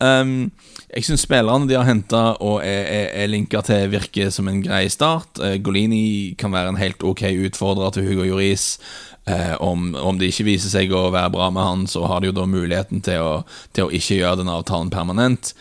Um, 0.00 0.48
jeg 0.88 1.04
syns 1.04 1.26
spillerne 1.26 1.68
de 1.68 1.76
har 1.76 1.84
henta 1.84 2.22
og 2.40 2.62
er, 2.64 2.86
er, 2.88 3.08
er 3.20 3.28
linka 3.28 3.60
til, 3.64 3.90
virker 3.92 4.30
som 4.32 4.48
en 4.48 4.62
grei 4.64 4.86
start. 4.92 5.36
Uh, 5.36 5.58
Golini 5.60 6.34
kan 6.40 6.52
være 6.52 6.72
en 6.72 6.80
helt 6.80 7.04
ok 7.04 7.26
utfordrer 7.46 7.92
til 7.94 8.08
Hugo 8.08 8.24
Joris. 8.24 8.72
Eh, 9.26 9.54
om, 9.60 9.94
om, 9.94 10.18
det 10.18 10.30
ikke 10.30 10.48
viser 10.48 10.72
seg 10.72 10.92
å 10.96 11.10
være 11.12 11.32
bra 11.34 11.50
med 11.52 11.66
han, 11.66 11.84
så 11.90 12.06
har 12.08 12.20
de 12.20 12.30
jo 12.30 12.36
da 12.36 12.46
muligheten 12.48 13.02
til 13.04 13.20
å, 13.22 13.34
til 13.76 13.86
å 13.86 13.92
ikke 13.94 14.20
gjøre 14.20 14.40
den 14.40 14.52
avtalen 14.52 14.90
permanent. 14.92 15.52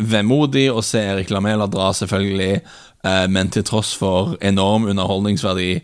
Vemodig 0.00 0.70
å 0.72 0.82
se 0.82 1.02
Erik 1.12 1.30
Lamela 1.30 1.68
dra, 1.70 1.92
selvfølgelig, 1.94 2.62
eh, 3.04 3.26
men 3.30 3.52
til 3.54 3.66
tross 3.68 3.92
for 3.98 4.34
enorm 4.42 4.88
underholdningsverdi, 4.90 5.78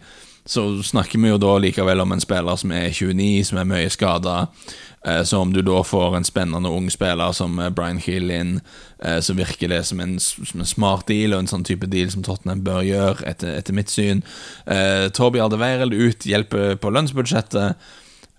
så 0.51 0.65
snakker 0.83 1.21
vi 1.21 1.31
jo 1.31 1.39
da 1.39 1.59
likevel 1.63 2.03
om 2.03 2.17
en 2.17 2.23
spiller 2.23 2.57
som 2.59 2.73
er 2.75 2.89
29, 2.91 3.45
som 3.51 3.61
er 3.61 3.69
mye 3.69 3.91
skada. 3.93 4.39
Eh, 5.07 5.23
så 5.23 5.39
om 5.39 5.53
du 5.53 5.63
da 5.63 5.83
får 5.85 6.17
en 6.17 6.25
spennende 6.29 6.69
ung 6.69 6.91
spiller 6.93 7.33
som 7.33 7.59
eh, 7.59 7.71
Brian 7.73 8.01
Hill 8.03 8.31
inn, 8.31 8.59
eh, 8.99 9.21
så 9.25 9.35
virker 9.39 9.73
det 9.73 9.85
som 9.89 10.01
en, 10.01 10.19
som 10.21 10.61
en, 10.61 10.69
smart 10.69 11.09
deal, 11.09 11.33
og 11.33 11.45
en 11.45 11.51
sånn 11.51 11.65
type 11.65 11.89
deal 11.89 12.13
som 12.13 12.25
Tottenham 12.27 12.65
bør 12.67 12.85
gjøre, 12.85 13.25
etter, 13.31 13.55
etter 13.57 13.77
mitt 13.77 13.93
syn. 13.93 14.23
Torby 15.17 15.41
Aldeveireld 15.41 15.97
ut, 15.97 16.29
hjelper 16.29 16.77
på 16.81 16.93
lønnsbudsjettet. 16.93 17.81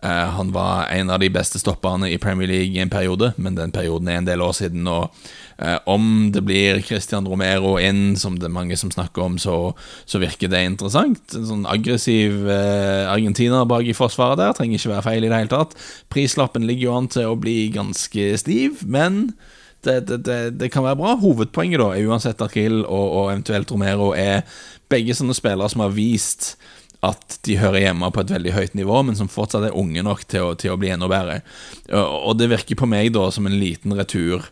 Eh, 0.04 0.10
han 0.10 0.52
var 0.52 0.88
en 0.90 1.10
av 1.14 1.20
de 1.22 1.30
beste 1.30 1.60
stopperne 1.62 2.10
i 2.10 2.18
Premier 2.18 2.50
League 2.50 2.74
i 2.74 2.82
en 2.82 2.90
periode, 2.90 3.34
men 3.38 3.56
den 3.56 3.72
perioden 3.72 4.10
er 4.10 4.18
en 4.18 4.26
del 4.26 4.42
år 4.42 4.56
siden. 4.58 4.88
Og 4.90 5.14
eh, 5.62 5.78
om 5.86 6.32
det 6.34 6.42
blir 6.48 6.82
Christian 6.82 7.28
Romero 7.30 7.76
inn, 7.78 8.18
som 8.18 8.40
det 8.40 8.50
er 8.50 8.56
mange 8.56 8.78
som 8.82 8.90
snakker 8.92 9.28
om, 9.28 9.38
så, 9.42 9.76
så 10.10 10.22
virker 10.24 10.50
det 10.50 10.64
interessant. 10.66 11.22
En 11.38 11.46
sånn 11.52 11.70
aggressiv 11.70 12.50
eh, 12.50 13.06
argentiner 13.12 13.70
bak 13.70 13.86
i 13.86 13.98
forsvaret 13.98 14.42
der 14.42 14.58
trenger 14.58 14.82
ikke 14.82 14.96
være 14.96 15.08
feil 15.12 15.28
i 15.28 15.30
det 15.30 15.44
hele 15.44 15.54
tatt. 15.54 15.78
Prislappen 16.10 16.66
ligger 16.66 16.90
jo 16.90 16.98
an 16.98 17.12
til 17.14 17.30
å 17.30 17.40
bli 17.40 17.58
ganske 17.76 18.32
stiv, 18.42 18.82
men 18.90 19.28
det, 19.86 20.00
det, 20.10 20.18
det, 20.26 20.42
det, 20.58 20.70
kan 20.74 20.86
være 20.86 20.98
bra. 20.98 21.16
Hovedpoenget 21.22 21.82
da 21.82 21.94
er 21.94 22.10
uansett 22.10 22.42
Akil 22.42 22.82
og, 22.82 23.06
og, 23.06 23.32
eventuelt 23.32 23.72
Romero 23.74 24.12
er 24.18 24.44
begge 24.92 25.16
sånne 25.18 25.38
spillere 25.38 25.70
som 25.72 25.86
har 25.86 25.94
vist 25.96 26.56
at 27.02 27.40
de 27.48 27.58
hører 27.58 27.88
hjemme 27.88 28.12
på 28.14 28.22
et 28.22 28.34
veldig 28.36 28.52
høyt 28.54 28.76
nivå, 28.78 29.00
men 29.08 29.18
som 29.18 29.30
fortsatt 29.32 29.66
er 29.66 29.78
unge 29.78 30.04
nok 30.06 30.22
til 30.30 30.52
å, 30.52 30.52
til 30.60 30.76
å 30.76 30.78
bli 30.78 30.92
enda 30.94 31.10
bedre. 31.10 31.40
Og 31.90 32.36
det 32.38 32.52
virker 32.52 32.78
på 32.78 32.90
meg 32.90 33.10
da 33.16 33.26
som 33.34 33.50
en 33.50 33.58
liten 33.58 33.96
retur 33.98 34.46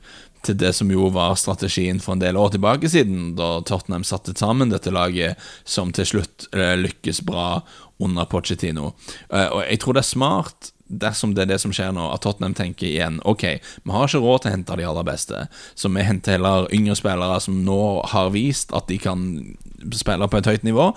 til 0.46 0.58
det 0.58 0.72
som 0.74 0.90
jo 0.92 1.10
var 1.14 1.36
strategien 1.40 2.00
for 2.02 2.16
en 2.16 2.24
del 2.24 2.40
år 2.40 2.54
tilbake 2.56 2.90
siden, 2.92 3.34
da 3.38 3.60
Tottenham 3.68 4.06
satte 4.08 4.36
sammen 4.40 4.72
dette 4.72 4.94
laget, 4.94 5.40
som 5.68 5.92
til 5.96 6.08
slutt 6.08 6.48
eh, 6.56 6.76
lykkes 6.80 7.22
bra 7.28 7.62
under 8.00 8.28
Pochettino. 8.32 8.94
Eh, 9.28 9.50
og 9.50 9.66
jeg 9.66 9.82
tror 9.84 9.98
det 9.98 10.06
er 10.06 10.14
smart 10.14 10.72
dersom 10.90 11.36
det 11.36 11.46
er 11.46 11.54
det 11.54 11.60
som 11.62 11.74
skjer 11.76 11.94
nå, 11.96 12.10
at 12.14 12.24
Tottenham 12.26 12.56
tenker 12.58 12.90
igjen 12.90 13.20
Ok, 13.30 13.46
vi 13.62 13.94
har 13.94 14.10
ikke 14.10 14.22
råd 14.24 14.44
til 14.44 14.52
å 14.52 14.54
hente 14.56 14.78
de 14.80 14.88
aller 14.90 15.08
beste, 15.08 15.46
så 15.78 15.92
vi 15.94 16.06
henter 16.06 16.38
heller 16.38 16.70
yngre 16.76 16.98
spillere 16.98 17.40
som 17.44 17.62
nå 17.66 17.82
har 18.12 18.32
vist 18.34 18.74
at 18.76 18.90
de 18.90 19.00
kan 19.02 19.26
spille 19.96 20.28
på 20.28 20.40
et 20.40 20.50
høyt 20.50 20.66
nivå, 20.68 20.90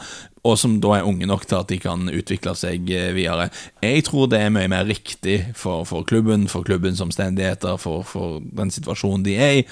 og 0.43 0.57
som 0.59 0.79
da 0.83 0.97
er 0.97 1.07
unge 1.07 1.29
nok 1.29 1.45
til 1.47 1.61
at 1.61 1.71
de 1.71 1.79
kan 1.83 2.09
utvikle 2.11 2.55
seg 2.59 2.89
eh, 2.91 3.13
videre. 3.15 3.47
Jeg 3.85 4.03
tror 4.09 4.27
det 4.31 4.41
er 4.43 4.55
mye 4.55 4.71
mer 4.71 4.89
riktig 4.89 5.39
for, 5.59 5.87
for 5.87 6.07
klubben, 6.09 6.49
for 6.51 6.67
klubbens 6.67 7.03
omstendigheter, 7.05 7.79
for, 7.79 8.03
for 8.07 8.41
den 8.43 8.73
situasjonen 8.75 9.27
de 9.27 9.37
er 9.39 9.61
i. 9.61 9.67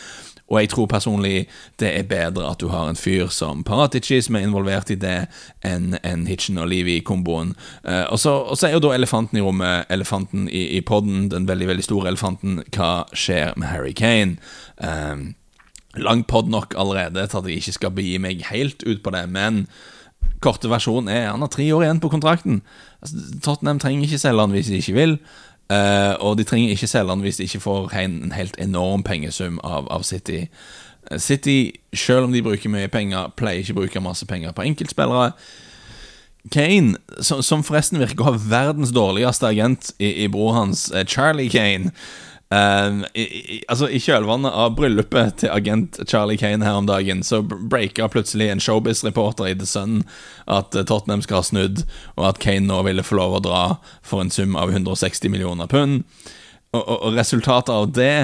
Og 0.50 0.58
jeg 0.58 0.70
tror 0.72 0.88
personlig 0.90 1.46
det 1.78 1.92
er 1.94 2.08
bedre 2.10 2.48
at 2.50 2.60
du 2.60 2.68
har 2.72 2.88
en 2.90 2.98
fyr 2.98 3.30
som 3.30 3.62
Paratici, 3.64 4.18
som 4.20 4.36
er 4.36 4.48
involvert 4.48 4.90
i 4.90 4.98
det, 4.98 5.28
enn 5.66 5.94
en 6.02 6.26
Hitchen 6.26 6.58
og 6.58 6.66
Levi-komboen. 6.72 7.54
Uh, 7.86 8.10
og, 8.10 8.18
så 8.18 8.66
er 8.66 8.74
jo 8.74 8.82
da 8.82 8.94
elefanten 8.96 9.38
i 9.38 9.44
rommet, 9.44 9.86
elefanten 9.90 10.48
i, 10.50 10.66
i 10.76 10.80
poden, 10.82 11.28
den 11.30 11.46
veldig 11.48 11.70
veldig 11.70 11.86
store 11.86 12.10
elefanten. 12.10 12.64
Hva 12.74 13.06
skjer 13.14 13.54
med 13.56 13.70
Harry 13.70 13.94
Kane? 13.94 14.40
Um, 14.82 15.30
lang 15.94 16.26
pod 16.26 16.50
nok 16.50 16.74
allerede 16.78 17.26
til 17.26 17.38
at 17.38 17.48
jeg 17.48 17.62
ikke 17.62 17.78
skal 17.78 17.94
begi 17.94 18.18
meg 18.22 18.44
helt 18.50 18.82
ut 18.86 19.02
på 19.04 19.14
det, 19.14 19.24
men 19.30 19.64
korte 20.40 20.70
versjonen 20.72 21.10
er 21.12 21.30
han 21.30 21.42
har 21.44 21.50
tre 21.52 21.66
år 21.74 21.84
igjen 21.84 22.02
på 22.02 22.10
kontrakten. 22.12 22.60
Altså, 23.00 23.22
Tottenham 23.44 23.80
trenger 23.80 24.06
ikke 24.06 24.20
selge 24.20 24.44
han 24.44 24.54
hvis 24.54 24.70
de 24.72 24.80
ikke 24.80 24.96
vil. 24.96 25.16
Uh, 25.70 26.16
og 26.18 26.38
de 26.38 26.44
trenger 26.44 26.70
ikke 26.74 26.86
selge 26.90 27.12
den 27.12 27.20
hvis 27.22 27.36
de 27.36 27.46
ikke 27.46 27.60
får 27.62 27.92
en 27.94 28.32
helt 28.34 28.56
enorm 28.58 29.04
pengesum 29.06 29.60
av, 29.62 29.86
av 29.90 30.02
City. 30.02 30.48
Uh, 31.06 31.18
City, 31.18 31.70
selv 31.94 32.26
om 32.26 32.32
de 32.32 32.42
bruker 32.42 32.72
mye 32.72 32.90
penger, 32.90 33.30
pleier 33.38 33.62
ikke 33.62 33.76
å 33.76 33.80
bruke 33.84 34.02
masse 34.02 34.26
penger 34.26 34.56
på 34.56 34.66
enkeltspillere. 34.66 35.30
Kane, 36.50 36.96
som, 37.20 37.44
som 37.46 37.62
forresten 37.62 38.00
virker 38.00 38.24
å 38.24 38.32
ha 38.32 38.42
verdens 38.50 38.90
dårligste 38.96 39.46
agent 39.46 39.92
i, 40.00 40.24
i 40.24 40.26
bror 40.32 40.56
hans, 40.58 40.88
uh, 40.90 41.04
Charlie 41.06 41.52
Kane 41.52 41.94
Uh, 42.54 43.04
i, 43.14 43.22
i, 43.22 43.56
altså 43.70 43.86
I 43.86 44.00
kjølvannet 44.02 44.50
av 44.50 44.72
bryllupet 44.74 45.36
til 45.38 45.52
agent 45.54 46.00
Charlie 46.10 46.38
Kane 46.40 46.66
her 46.66 46.80
om 46.80 46.88
dagen, 46.88 47.22
så 47.22 47.44
breaka 47.46 48.08
plutselig 48.10 48.48
en 48.50 48.62
showbiz-reporter 48.62 49.52
i 49.52 49.54
The 49.54 49.68
Sun 49.70 50.00
at 50.50 50.74
uh, 50.74 50.82
Tottenham 50.82 51.22
skal 51.22 51.44
ha 51.44 51.46
snudd, 51.46 51.84
og 52.18 52.26
at 52.32 52.42
Kane 52.42 52.66
nå 52.66 52.80
ville 52.88 53.06
få 53.06 53.20
lov 53.20 53.38
å 53.38 53.42
dra 53.44 53.62
for 54.02 54.24
en 54.24 54.34
sum 54.34 54.58
av 54.58 54.74
160 54.74 55.30
millioner 55.30 55.70
pund. 55.70 56.02
Og, 56.74 56.82
og, 56.82 56.96
og 56.96 57.18
resultatet 57.20 57.70
av 57.70 57.86
det 57.94 58.14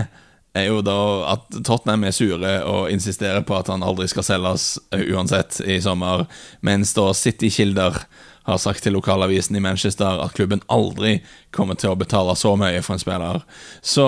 er 0.56 0.70
jo 0.72 0.82
da 0.82 0.98
at 1.36 1.46
Tottenham 1.60 2.08
er 2.08 2.16
sure 2.16 2.52
og 2.66 2.90
insisterer 2.90 3.44
på 3.46 3.54
at 3.60 3.70
han 3.70 3.86
aldri 3.86 4.08
skal 4.10 4.26
selges 4.26 4.72
uh, 4.90 5.06
uansett 5.06 5.60
i 5.62 5.78
sommer, 5.84 6.26
mens 6.66 6.96
da 6.98 7.12
City-kilder 7.14 8.02
har 8.46 8.58
sagt 8.62 8.84
til 8.86 8.94
lokalavisen 8.94 9.56
i 9.58 9.62
Manchester 9.62 10.22
at 10.22 10.36
klubben 10.38 10.62
aldri 10.72 11.18
kommer 11.54 11.78
til 11.78 11.92
å 11.92 11.98
betale 11.98 12.36
så 12.38 12.54
mye 12.58 12.82
for 12.84 12.94
en 12.94 13.02
spiller. 13.02 13.42
Så 13.82 14.06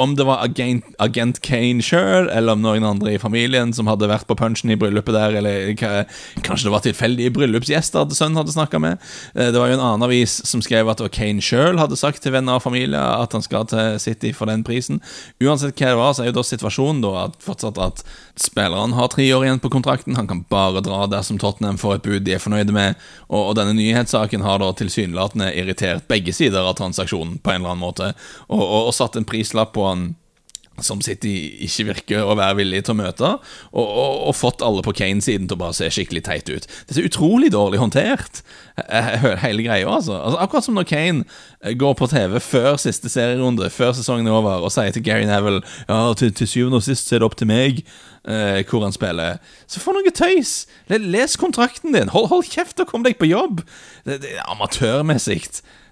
om 0.00 0.14
det 0.16 0.24
var 0.24 0.40
agent, 0.44 0.86
agent 1.02 1.40
Kane 1.44 1.84
sjøl, 1.84 2.30
eller 2.32 2.56
om 2.56 2.62
noen 2.64 2.86
andre 2.86 3.14
i 3.14 3.20
familien 3.20 3.74
som 3.76 3.88
hadde 3.90 4.08
vært 4.10 4.28
på 4.28 4.36
punchen 4.38 4.72
i 4.72 4.78
bryllupet 4.80 5.16
der, 5.16 5.36
eller 5.40 5.74
kanskje 5.76 6.66
det 6.66 6.72
var 6.74 6.84
tilfeldige 6.86 7.34
bryllupsgjester 7.36 8.06
at 8.06 8.16
sønnen 8.16 8.40
hadde 8.40 8.54
snakka 8.54 8.80
med. 8.82 9.02
Eh, 9.34 9.50
det 9.52 9.60
var 9.60 9.68
jo 9.68 9.76
en 9.76 9.84
annen 9.84 10.06
avis 10.08 10.38
som 10.48 10.62
skrev 10.64 10.88
at 10.88 11.02
Kane 11.14 11.44
sjøl 11.44 11.80
hadde 11.80 11.98
sagt 12.00 12.22
til 12.24 12.34
venner 12.34 12.56
og 12.56 12.64
familie 12.64 13.00
at 13.00 13.36
han 13.36 13.44
skal 13.44 13.68
til 13.70 14.00
City 14.02 14.32
for 14.36 14.50
den 14.50 14.64
prisen. 14.66 15.02
Uansett 15.42 15.76
hva 15.76 15.92
det 15.92 16.00
var, 16.00 16.16
så 16.16 16.24
er 16.24 16.30
jo 16.30 16.38
da 16.38 16.46
situasjonen 16.46 17.04
da 17.04 17.12
at 17.26 17.38
fortsatt 17.44 17.80
at 17.80 18.04
spilleren 18.40 18.94
har 18.96 19.12
tre 19.12 19.26
år 19.36 19.44
igjen 19.44 19.60
på 19.60 19.72
kontrakten. 19.72 20.16
Han 20.16 20.30
kan 20.30 20.44
bare 20.48 20.82
dra 20.84 21.04
dersom 21.10 21.38
Tottenham 21.40 21.78
får 21.80 21.98
et 21.98 22.08
bud 22.08 22.24
de 22.24 22.36
er 22.36 22.42
fornøyde 22.42 22.72
med, 22.74 22.96
og, 23.28 23.50
og 23.50 23.54
denne 23.58 23.76
nyhetssaken 23.76 24.44
har 24.46 24.62
da 24.62 24.72
tilsynelatende 24.76 25.52
irritert 25.60 26.08
begge 26.08 26.32
sider 26.36 26.64
av 26.64 26.78
transaksjonen 26.80 27.38
på 27.44 27.52
en 27.52 27.60
eller 27.60 27.74
annen 27.74 27.84
måte, 27.84 28.12
og, 28.48 28.60
og, 28.60 28.88
og 28.90 28.96
satt 28.96 29.18
en 29.18 29.28
prislapp 29.28 29.74
på 29.76 29.84
som 30.84 31.00
City 31.04 31.32
ikke 31.66 31.86
virker 31.90 32.24
å 32.24 32.36
være 32.38 32.60
villig 32.60 32.82
til 32.86 32.94
å 32.94 33.00
møte, 33.00 33.30
og, 33.70 33.84
og, 33.84 34.14
og 34.30 34.36
fått 34.36 34.64
alle 34.64 34.84
på 34.84 34.94
Kane-siden 34.96 35.48
til 35.48 35.58
å 35.58 35.62
bare 35.62 35.76
se 35.76 35.90
skikkelig 35.92 36.22
teit 36.26 36.50
ut. 36.50 36.68
Det 36.88 36.96
er 36.96 37.08
utrolig 37.08 37.52
dårlig 37.54 37.80
håndtert, 37.82 38.42
hele 39.44 39.66
greia. 39.66 39.88
Altså. 39.88 40.16
altså. 40.16 40.40
Akkurat 40.40 40.66
som 40.66 40.78
når 40.78 40.88
Kane 40.90 41.24
eh, 41.60 41.74
går 41.78 41.96
på 41.98 42.08
TV 42.10 42.38
før 42.44 42.78
siste 42.80 43.12
serierunde, 43.12 43.70
før 43.74 43.94
sesongen 43.96 44.30
er 44.30 44.36
over, 44.36 44.64
og 44.66 44.74
sier 44.74 44.94
til 44.94 45.04
Gary 45.06 45.26
Neville 45.28 45.62
Ja, 45.88 46.02
til, 46.16 46.32
til 46.36 46.48
syvende 46.48 46.80
og 46.80 46.86
sist 46.86 47.10
er 47.12 47.20
det 47.20 47.28
opp 47.28 47.36
til 47.40 47.50
meg 47.50 47.82
eh, 47.82 48.62
hvor 48.68 48.86
han 48.86 48.96
spiller. 48.96 49.40
Så 49.70 49.82
få 49.82 49.94
noe 49.96 50.14
tøys! 50.14 50.64
Les 50.90 51.36
kontrakten 51.40 51.96
din! 51.96 52.12
Hold, 52.14 52.30
hold 52.32 52.48
kjeft 52.48 52.80
og 52.82 52.90
kom 52.92 53.06
deg 53.06 53.20
på 53.20 53.28
jobb! 53.30 53.64
Det, 54.06 54.22
det 54.24 54.38
er 54.38 54.48
amatørmessig 54.48 55.42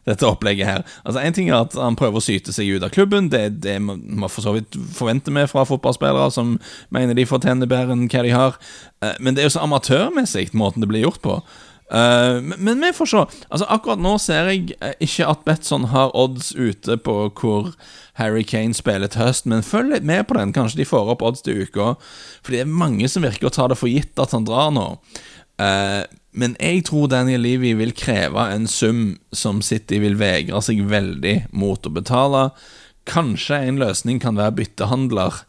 dette 0.08 0.26
opplegget 0.28 0.68
her. 0.68 0.84
Altså 1.04 1.22
En 1.22 1.36
ting 1.36 1.50
er 1.50 1.60
at 1.60 1.76
han 1.78 1.98
prøver 1.98 2.20
å 2.20 2.24
syte 2.24 2.54
seg 2.54 2.70
ut 2.74 2.84
av 2.86 2.92
klubben. 2.94 3.30
Det, 3.32 3.44
det 3.64 3.78
må 3.82 4.30
for 4.32 4.44
så 4.44 4.56
vidt 4.56 4.78
forvente 4.96 5.34
med 5.34 5.50
fra 5.50 5.66
fotballspillere 5.68 6.30
som 6.34 6.56
mener 6.94 7.16
de 7.18 7.28
fortjener 7.28 7.70
bedre 7.70 7.96
enn 7.96 8.08
hva 8.10 8.26
de 8.26 8.34
har. 8.34 8.60
Eh, 9.04 9.16
men 9.20 9.36
det 9.36 9.44
er 9.44 9.50
jo 9.50 9.56
så 9.58 9.64
amatørmessig 9.66 10.50
måten 10.58 10.84
det 10.84 10.90
blir 10.90 11.06
gjort 11.06 11.24
på. 11.24 11.40
Men, 11.88 12.52
men, 12.60 12.82
vi 12.84 12.90
får 12.92 13.08
se. 13.08 13.20
Altså 13.48 13.64
Akkurat 13.72 14.00
nå 14.04 14.10
ser 14.20 14.50
jeg 14.50 14.74
eh, 14.76 14.92
ikke 15.00 15.24
at 15.30 15.46
Betson 15.46 15.86
har 15.88 16.12
odds 16.12 16.50
ute 16.52 16.98
på 17.00 17.14
hvor 17.32 17.70
Harry 18.20 18.42
Kane 18.44 18.76
spiller 18.76 19.08
til 19.08 19.22
høst, 19.22 19.46
men 19.48 19.64
følg 19.64 19.94
litt 19.94 20.06
med 20.06 20.26
på 20.28 20.36
den. 20.36 20.52
Kanskje 20.52 20.82
de 20.82 20.88
får 20.88 21.14
opp 21.14 21.24
odds 21.24 21.44
til 21.46 21.64
uka. 21.64 21.94
For 22.42 22.54
det 22.54 22.64
er 22.64 22.70
mange 22.84 23.08
som 23.08 23.24
virker 23.24 23.48
å 23.48 23.54
ta 23.54 23.68
det 23.70 23.78
for 23.80 23.90
gitt 23.90 24.18
at 24.20 24.34
han 24.36 24.46
drar 24.48 24.72
nå. 24.74 24.90
Uh, 25.58 26.04
men 26.38 26.54
jeg 26.62 26.84
tror 26.86 27.08
Daniel 27.10 27.42
Levy 27.42 27.72
vil 27.80 27.94
kreve 27.98 28.44
en 28.52 28.68
sum 28.70 29.16
som 29.34 29.58
City 29.64 29.98
vil 29.98 30.18
vegre 30.20 30.60
seg 30.62 30.84
veldig 30.86 31.48
mot 31.50 31.82
å 31.82 31.90
betale. 31.90 32.44
Kanskje 33.10 33.58
en 33.66 33.80
løsning 33.80 34.20
kan 34.22 34.38
være 34.38 34.54
byttehandler. 34.60 35.40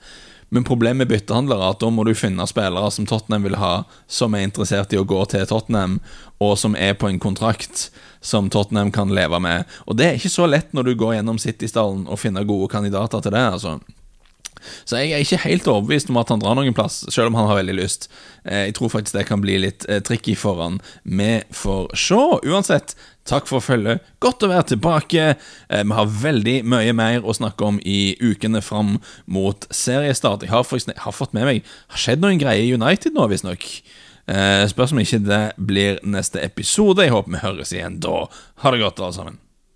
Men 0.49 0.65
problemet 0.65 1.03
med 1.03 1.11
byttehandlere 1.11 1.61
er 1.61 1.75
at 1.75 1.83
da 1.83 1.91
må 1.93 2.07
du 2.07 2.15
finne 2.17 2.47
spillere 2.49 2.89
som 2.89 3.05
Tottenham 3.05 3.45
vil 3.45 3.59
ha, 3.61 3.83
som 4.09 4.33
er 4.33 4.47
interessert 4.47 4.95
i 4.95 4.97
å 4.97 5.05
gå 5.05 5.19
til 5.29 5.45
Tottenham, 5.45 5.99
og 6.41 6.55
som 6.57 6.73
er 6.73 6.97
på 6.97 7.11
en 7.11 7.21
kontrakt 7.21 7.91
som 8.25 8.49
Tottenham 8.49 8.89
kan 8.95 9.13
leve 9.13 9.37
med. 9.45 9.69
Og 9.85 9.99
det 9.99 10.07
er 10.07 10.17
ikke 10.17 10.33
så 10.33 10.49
lett 10.49 10.73
når 10.73 10.89
du 10.89 10.95
går 10.97 11.19
gjennom 11.19 11.37
City-stallen 11.37 12.07
og 12.09 12.23
finner 12.23 12.49
gode 12.49 12.71
kandidater 12.73 13.21
til 13.21 13.37
det. 13.37 13.45
altså 13.45 13.77
så 14.87 14.99
jeg 14.99 15.13
er 15.13 15.23
ikke 15.23 15.43
helt 15.45 15.67
overbevist 15.69 16.09
om 16.11 16.19
at 16.21 16.31
han 16.33 16.41
drar 16.41 16.57
noen 16.57 16.75
plass, 16.75 17.01
selv 17.11 17.31
om 17.31 17.37
han 17.39 17.49
har 17.49 17.59
veldig 17.61 17.77
lyst. 17.77 18.09
Eh, 18.43 18.69
jeg 18.69 18.75
tror 18.77 18.91
faktisk 18.93 19.17
det 19.17 19.27
kan 19.29 19.43
bli 19.43 19.57
litt 19.63 19.85
eh, 19.89 20.01
tricky 20.05 20.35
for 20.39 20.61
han. 20.63 20.79
Vi 21.03 21.31
får 21.55 21.89
se. 21.97 22.19
Uansett, 22.49 22.95
takk 23.29 23.49
for 23.49 23.63
følget. 23.63 24.05
Godt 24.23 24.45
å 24.45 24.51
være 24.51 24.69
tilbake. 24.73 25.31
Eh, 25.69 25.83
vi 25.83 25.97
har 25.97 26.13
veldig 26.25 26.57
mye 26.69 26.95
mer 26.97 27.25
å 27.25 27.35
snakke 27.35 27.71
om 27.71 27.81
i 27.83 28.15
ukene 28.21 28.63
fram 28.65 28.97
mot 29.25 29.67
seriestart. 29.71 30.45
Jeg 30.45 30.53
har, 30.53 30.67
faktisk, 30.67 30.93
jeg 30.93 31.05
har 31.05 31.15
fått 31.15 31.35
med 31.37 31.47
meg 31.49 31.65
Har 31.93 32.01
skjedd 32.01 32.23
noen 32.23 32.39
greier 32.41 32.65
i 32.65 32.73
United 32.75 33.15
nå, 33.15 33.27
visstnok. 33.31 33.67
Spørs 34.69 34.91
om 34.93 34.99
ikke 35.01 35.23
det 35.25 35.43
blir 35.57 35.97
neste 36.05 36.37
episode. 36.45 37.01
Jeg 37.01 37.15
håper 37.15 37.33
vi 37.33 37.41
høres 37.41 37.73
igjen 37.73 37.97
da. 38.03 38.27
Ha 38.61 38.75
det 38.75 38.83
godt, 38.83 39.01
alle 39.01 39.15
sammen. 39.17 39.45